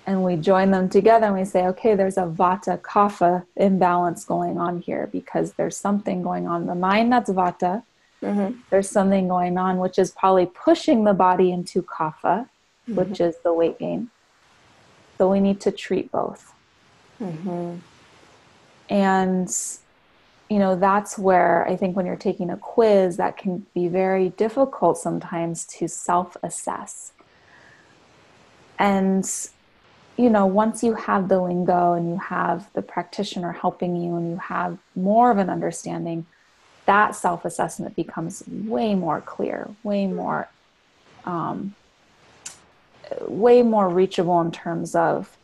and 0.06 0.24
we 0.24 0.36
join 0.36 0.70
them 0.70 0.88
together 0.88 1.26
and 1.26 1.34
we 1.34 1.44
say 1.44 1.66
okay 1.66 1.94
there's 1.94 2.16
a 2.16 2.22
vata 2.22 2.78
kapha 2.80 3.44
imbalance 3.56 4.24
going 4.24 4.58
on 4.58 4.80
here 4.80 5.08
because 5.12 5.52
there's 5.54 5.76
something 5.76 6.22
going 6.22 6.46
on 6.46 6.66
the 6.66 6.74
mind 6.74 7.12
that's 7.12 7.30
vata 7.30 7.82
Mm-hmm. 8.22 8.58
There's 8.70 8.88
something 8.88 9.28
going 9.28 9.58
on, 9.58 9.78
which 9.78 9.98
is 9.98 10.10
probably 10.10 10.46
pushing 10.46 11.04
the 11.04 11.14
body 11.14 11.52
into 11.52 11.82
kapha, 11.82 12.46
mm-hmm. 12.46 12.94
which 12.94 13.20
is 13.20 13.36
the 13.44 13.52
weight 13.52 13.78
gain. 13.78 14.10
So 15.18 15.30
we 15.30 15.40
need 15.40 15.60
to 15.62 15.72
treat 15.72 16.10
both. 16.12 16.54
Mm-hmm. 17.20 17.76
And, 18.88 19.56
you 20.48 20.58
know, 20.58 20.76
that's 20.76 21.18
where 21.18 21.66
I 21.68 21.76
think 21.76 21.96
when 21.96 22.06
you're 22.06 22.16
taking 22.16 22.50
a 22.50 22.56
quiz, 22.56 23.16
that 23.16 23.36
can 23.36 23.66
be 23.74 23.88
very 23.88 24.30
difficult 24.30 24.96
sometimes 24.96 25.64
to 25.66 25.88
self 25.88 26.36
assess. 26.42 27.12
And, 28.78 29.28
you 30.16 30.30
know, 30.30 30.46
once 30.46 30.82
you 30.82 30.94
have 30.94 31.28
the 31.28 31.40
lingo 31.40 31.94
and 31.94 32.08
you 32.08 32.18
have 32.18 32.72
the 32.72 32.82
practitioner 32.82 33.52
helping 33.52 33.96
you 33.96 34.16
and 34.16 34.30
you 34.30 34.36
have 34.36 34.78
more 34.94 35.30
of 35.30 35.38
an 35.38 35.50
understanding, 35.50 36.26
that 36.86 37.14
self 37.16 37.44
assessment 37.44 37.96
becomes 37.96 38.44
way 38.46 38.94
more 38.94 39.20
clear, 39.20 39.68
way 39.82 40.06
more, 40.06 40.48
um, 41.24 41.74
way 43.22 43.62
more 43.62 43.88
reachable 43.88 44.40
in 44.40 44.52
terms 44.52 44.94
of 44.94 45.36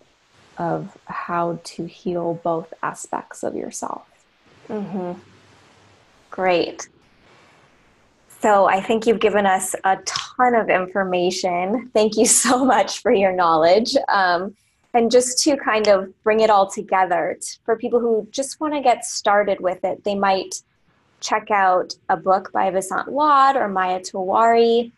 of 0.57 0.97
how 1.07 1.59
to 1.65 1.85
heal 1.85 2.41
both 2.45 2.73
aspects 2.83 3.43
of 3.43 3.57
yourself. 3.57 4.07
Mm-hmm. 4.69 5.19
Great. 6.31 6.89
So 8.41 8.67
I 8.67 8.81
think 8.81 9.07
you've 9.07 9.21
given 9.21 9.47
us 9.47 9.75
a 9.85 9.99
ton 10.05 10.55
of 10.55 10.69
information. 10.69 11.91
Thank 11.95 12.17
you 12.17 12.27
so 12.45 12.65
much 12.65 13.01
for 13.01 13.13
your 13.13 13.33
knowledge. 13.33 13.97
Um, 14.09 14.55
and 14.93 15.11
just 15.11 15.43
to 15.45 15.57
kind 15.57 15.89
of 15.89 16.13
bring 16.23 16.41
it 16.41 16.51
all 16.51 16.71
together 16.71 17.37
for 17.65 17.77
people 17.77 17.99
who 17.99 18.29
just 18.31 18.61
want 18.61 18.75
to 18.75 18.81
get 18.81 19.05
started 19.05 19.61
with 19.61 19.83
it, 19.83 20.05
they 20.05 20.15
might 20.15 20.63
check 21.21 21.51
out 21.51 21.95
a 22.11 22.17
book 22.17 22.53
by 22.53 22.71
Vasant 22.71 23.09
Lad 23.09 23.57
or 23.57 23.69
Maya 23.69 23.99
Tiwari, 23.99 24.93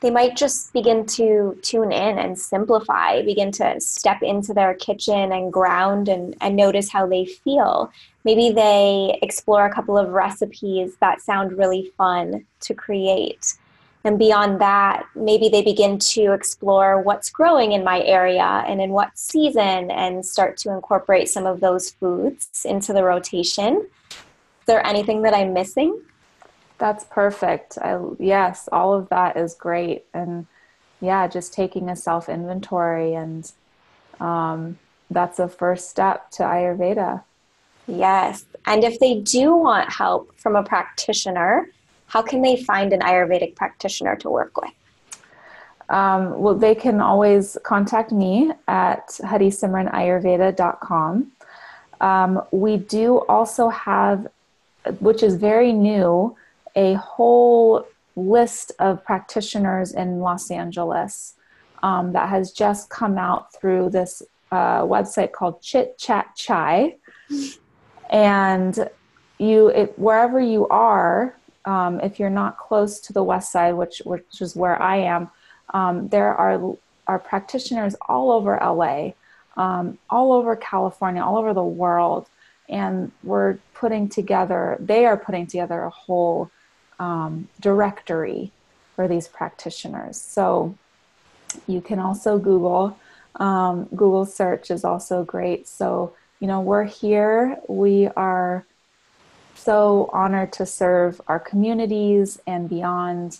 they 0.00 0.10
might 0.10 0.36
just 0.36 0.72
begin 0.72 1.04
to 1.04 1.58
tune 1.62 1.92
in 1.92 2.18
and 2.18 2.38
simplify, 2.38 3.22
begin 3.22 3.52
to 3.52 3.80
step 3.80 4.22
into 4.22 4.54
their 4.54 4.74
kitchen 4.74 5.32
and 5.32 5.52
ground 5.52 6.08
and, 6.08 6.34
and 6.40 6.56
notice 6.56 6.90
how 6.90 7.06
they 7.06 7.26
feel. 7.26 7.92
Maybe 8.24 8.50
they 8.50 9.18
explore 9.22 9.66
a 9.66 9.72
couple 9.72 9.98
of 9.98 10.10
recipes 10.10 10.96
that 11.00 11.20
sound 11.20 11.56
really 11.58 11.92
fun 11.98 12.46
to 12.60 12.74
create. 12.74 13.54
And 14.02 14.18
beyond 14.18 14.62
that, 14.62 15.04
maybe 15.14 15.50
they 15.50 15.62
begin 15.62 15.98
to 15.98 16.32
explore 16.32 17.02
what's 17.02 17.28
growing 17.28 17.72
in 17.72 17.84
my 17.84 18.02
area 18.02 18.64
and 18.66 18.80
in 18.80 18.90
what 18.90 19.18
season 19.18 19.90
and 19.90 20.24
start 20.24 20.56
to 20.58 20.72
incorporate 20.72 21.28
some 21.28 21.44
of 21.44 21.60
those 21.60 21.90
foods 21.90 22.64
into 22.64 22.94
the 22.94 23.04
rotation 23.04 23.86
Is 24.10 24.66
there 24.66 24.86
anything 24.86 25.20
that 25.22 25.34
I'm 25.34 25.52
missing? 25.52 26.00
That's 26.80 27.04
perfect. 27.04 27.78
I, 27.78 28.00
yes, 28.18 28.68
all 28.72 28.92
of 28.94 29.08
that 29.10 29.36
is 29.36 29.54
great. 29.54 30.06
And 30.12 30.48
yeah, 31.00 31.28
just 31.28 31.52
taking 31.52 31.88
a 31.90 31.94
self 31.94 32.28
inventory, 32.28 33.14
and 33.14 33.48
um, 34.18 34.78
that's 35.10 35.38
a 35.38 35.46
first 35.46 35.90
step 35.90 36.32
to 36.32 36.42
Ayurveda. 36.42 37.22
Yes. 37.86 38.44
And 38.66 38.82
if 38.82 38.98
they 38.98 39.20
do 39.20 39.54
want 39.54 39.92
help 39.92 40.36
from 40.38 40.56
a 40.56 40.62
practitioner, 40.62 41.68
how 42.06 42.22
can 42.22 42.40
they 42.42 42.56
find 42.56 42.92
an 42.92 43.00
Ayurvedic 43.00 43.56
practitioner 43.56 44.16
to 44.16 44.28
work 44.30 44.60
with? 44.60 44.70
Um, 45.90 46.40
well, 46.40 46.54
they 46.54 46.74
can 46.74 47.00
always 47.00 47.56
contact 47.62 48.12
me 48.12 48.52
at 48.68 49.08
harisimranayurveda.com. 49.08 51.32
Um, 52.00 52.42
we 52.52 52.76
do 52.78 53.18
also 53.28 53.68
have 53.68 54.28
which 54.98 55.22
is 55.22 55.36
very 55.36 55.72
new, 55.72 56.36
a 56.76 56.94
whole 56.94 57.86
list 58.16 58.72
of 58.78 59.04
practitioners 59.04 59.92
in 59.92 60.20
Los 60.20 60.50
Angeles 60.50 61.34
um, 61.82 62.12
that 62.12 62.28
has 62.28 62.52
just 62.52 62.90
come 62.90 63.16
out 63.18 63.52
through 63.54 63.90
this 63.90 64.22
uh, 64.52 64.82
website 64.82 65.32
called 65.32 65.62
Chit 65.62 65.96
Chat 65.98 66.34
Chai. 66.36 66.96
And 68.10 68.88
you, 69.38 69.68
it, 69.68 69.98
wherever 69.98 70.40
you 70.40 70.66
are, 70.68 71.36
um, 71.64 72.00
if 72.00 72.18
you're 72.18 72.30
not 72.30 72.58
close 72.58 73.00
to 73.00 73.12
the 73.12 73.22
west 73.22 73.52
side, 73.52 73.74
which 73.74 74.02
which 74.04 74.40
is 74.40 74.56
where 74.56 74.80
I 74.80 74.96
am, 74.96 75.30
um, 75.72 76.08
there 76.08 76.34
are 76.34 76.74
are 77.06 77.18
practitioners 77.18 77.94
all 78.08 78.30
over 78.32 78.58
LA, 78.60 79.12
um, 79.56 79.98
all 80.08 80.32
over 80.32 80.56
California, 80.56 81.22
all 81.22 81.38
over 81.38 81.54
the 81.54 81.62
world 81.62 82.26
and 82.70 83.10
we're 83.24 83.58
putting 83.74 84.08
together 84.08 84.78
they 84.80 85.04
are 85.04 85.16
putting 85.16 85.46
together 85.46 85.82
a 85.82 85.90
whole 85.90 86.50
um, 87.00 87.48
directory 87.58 88.52
for 88.94 89.08
these 89.08 89.26
practitioners. 89.26 90.20
So 90.20 90.76
you 91.66 91.80
can 91.80 91.98
also 91.98 92.38
google 92.38 92.96
um, 93.36 93.84
google 93.96 94.26
search 94.26 94.70
is 94.70 94.84
also 94.84 95.24
great. 95.24 95.66
So 95.66 96.12
you 96.38 96.46
know 96.46 96.60
we're 96.60 96.84
here. 96.84 97.58
We 97.68 98.06
are 98.08 98.64
so 99.56 100.08
honored 100.12 100.52
to 100.54 100.66
serve 100.66 101.20
our 101.26 101.40
communities 101.40 102.38
and 102.46 102.68
beyond. 102.68 103.38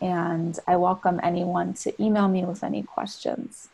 And 0.00 0.58
i 0.66 0.76
welcome 0.76 1.20
anyone 1.22 1.74
to 1.74 2.02
email 2.02 2.26
me 2.28 2.44
with 2.46 2.64
any 2.64 2.82
questions 2.82 3.68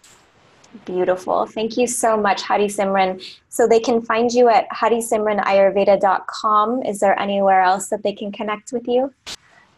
Beautiful. 0.85 1.47
Thank 1.47 1.77
you 1.77 1.87
so 1.87 2.16
much, 2.16 2.43
Hari 2.43 2.66
Simran. 2.66 3.22
So 3.49 3.66
they 3.66 3.81
can 3.81 4.03
find 4.03 4.33
you 4.33 4.49
at 4.49 4.68
harisimranayurveda.com. 4.70 6.83
Is 6.83 7.01
there 7.01 7.18
anywhere 7.18 7.62
else 7.62 7.89
that 7.89 8.03
they 8.03 8.12
can 8.12 8.31
connect 8.33 8.72
with 8.72 8.87
you? 8.87 9.14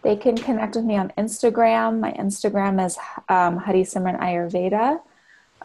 They 0.03 0.17
can 0.17 0.37
connect 0.37 0.75
with 0.77 0.85
me 0.85 0.97
on 0.97 1.13
Instagram. 1.19 2.01
My 2.01 2.13
Instagram 2.13 2.85
is 2.85 2.97
um, 3.29 3.61
Harisimran 3.61 4.19
Ayurveda. 4.21 5.01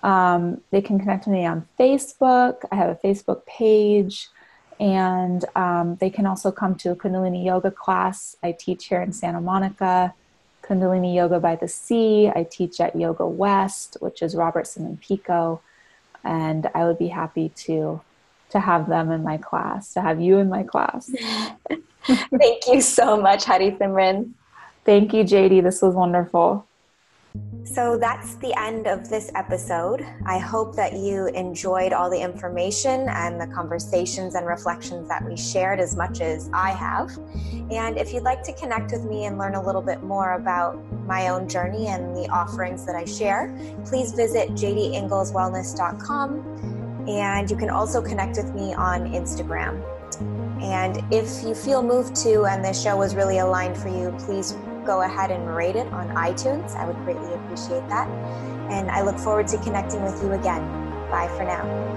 Um, 0.04 0.62
they 0.72 0.82
can 0.82 1.00
connect 1.00 1.28
with 1.28 1.34
me 1.34 1.46
on 1.46 1.68
Facebook. 1.80 2.64
I 2.72 2.76
have 2.76 2.90
a 2.90 2.96
Facebook 2.96 3.46
page. 3.46 4.30
And 4.80 5.46
um, 5.56 5.98
they 5.98 6.10
can 6.10 6.26
also 6.26 6.52
come 6.52 6.74
to 6.76 6.92
a 6.92 6.96
Kundalini 6.96 7.46
yoga 7.46 7.72
class 7.72 8.36
I 8.44 8.52
teach 8.52 8.88
here 8.88 9.02
in 9.02 9.14
Santa 9.14 9.40
Monica. 9.40 10.14
Kundalini 10.64 11.14
Yoga 11.14 11.40
by 11.40 11.56
the 11.56 11.68
Sea. 11.68 12.32
I 12.34 12.44
teach 12.50 12.80
at 12.80 12.96
Yoga 12.96 13.26
West, 13.28 13.98
which 14.00 14.22
is 14.22 14.36
Robertson 14.36 14.86
and 14.86 15.00
Pico, 15.00 15.62
and 16.24 16.70
I 16.74 16.86
would 16.86 16.98
be 16.98 17.10
happy 17.10 17.50
to 17.50 18.02
to 18.50 18.60
have 18.60 18.88
them 18.88 19.12
in 19.12 19.24
my 19.24 19.38
class, 19.38 19.94
to 19.94 20.02
have 20.02 20.22
you 20.22 20.38
in 20.38 20.48
my 20.48 20.62
class. 20.62 21.10
Thank 22.06 22.68
you 22.68 22.82
so 22.82 23.20
much, 23.20 23.46
Hari 23.46 23.72
Simran. 23.72 24.34
Thank 24.86 25.12
you, 25.14 25.24
JD. 25.24 25.64
This 25.64 25.82
was 25.82 25.96
wonderful. 25.96 26.68
So 27.66 27.98
that's 27.98 28.36
the 28.36 28.54
end 28.60 28.88
of 28.88 29.10
this 29.10 29.32
episode. 29.36 30.06
I 30.26 30.38
hope 30.38 30.76
that 30.76 30.94
you 30.94 31.28
enjoyed 31.28 31.94
all 31.94 32.10
the 32.10 32.20
information 32.20 33.08
and 33.08 33.40
the 33.40 33.48
conversations 33.48 34.36
and 34.36 34.46
reflections 34.46 35.08
that 35.08 35.26
we 35.26 35.38
shared 35.38 35.80
as 35.80 35.96
much 35.96 36.20
as 36.20 36.50
I 36.54 36.72
have. 36.72 37.18
And 37.72 37.98
if 37.98 38.14
you'd 38.14 38.24
like 38.24 38.44
to 38.44 38.52
connect 38.54 38.92
with 38.92 39.06
me 39.06 39.24
and 39.26 39.38
learn 39.38 39.56
a 39.56 39.66
little 39.66 39.82
bit 39.82 40.04
more 40.04 40.34
about 40.34 40.78
my 41.08 41.30
own 41.30 41.48
journey 41.48 41.88
and 41.88 42.16
the 42.16 42.28
offerings 42.30 42.86
that 42.86 42.96
I 42.96 43.06
share, 43.06 43.56
please 43.86 44.12
visit 44.12 44.50
jdingleswellness.com. 44.50 47.06
And 47.08 47.50
you 47.50 47.58
can 47.58 47.70
also 47.70 48.02
connect 48.02 48.38
with 48.38 48.54
me 48.54 48.74
on 48.74 49.14
Instagram. 49.14 49.82
And 50.62 51.02
if 51.14 51.44
you 51.44 51.56
feel 51.56 51.82
moved 51.82 52.16
to 52.18 52.46
and 52.46 52.64
this 52.64 52.82
show 52.82 52.96
was 52.96 53.16
really 53.16 53.40
aligned 53.40 53.78
for 53.78 53.90
you, 53.90 54.16
please 54.20 54.54
go 54.86 55.02
ahead 55.02 55.32
and 55.32 55.56
rate 55.56 55.76
it 55.76 55.92
on 55.94 56.10
iTunes. 56.10 56.76
I 56.76 56.86
would 56.86 56.98
greatly 57.04 57.34
appreciate 57.34 57.88
that. 57.90 58.08
And 58.70 58.90
I 58.90 59.02
look 59.02 59.18
forward 59.18 59.48
to 59.50 59.58
connecting 59.58 60.02
with 60.04 60.22
you 60.22 60.32
again. 60.34 60.62
Bye 61.10 61.28
for 61.38 61.44
now. 61.44 61.93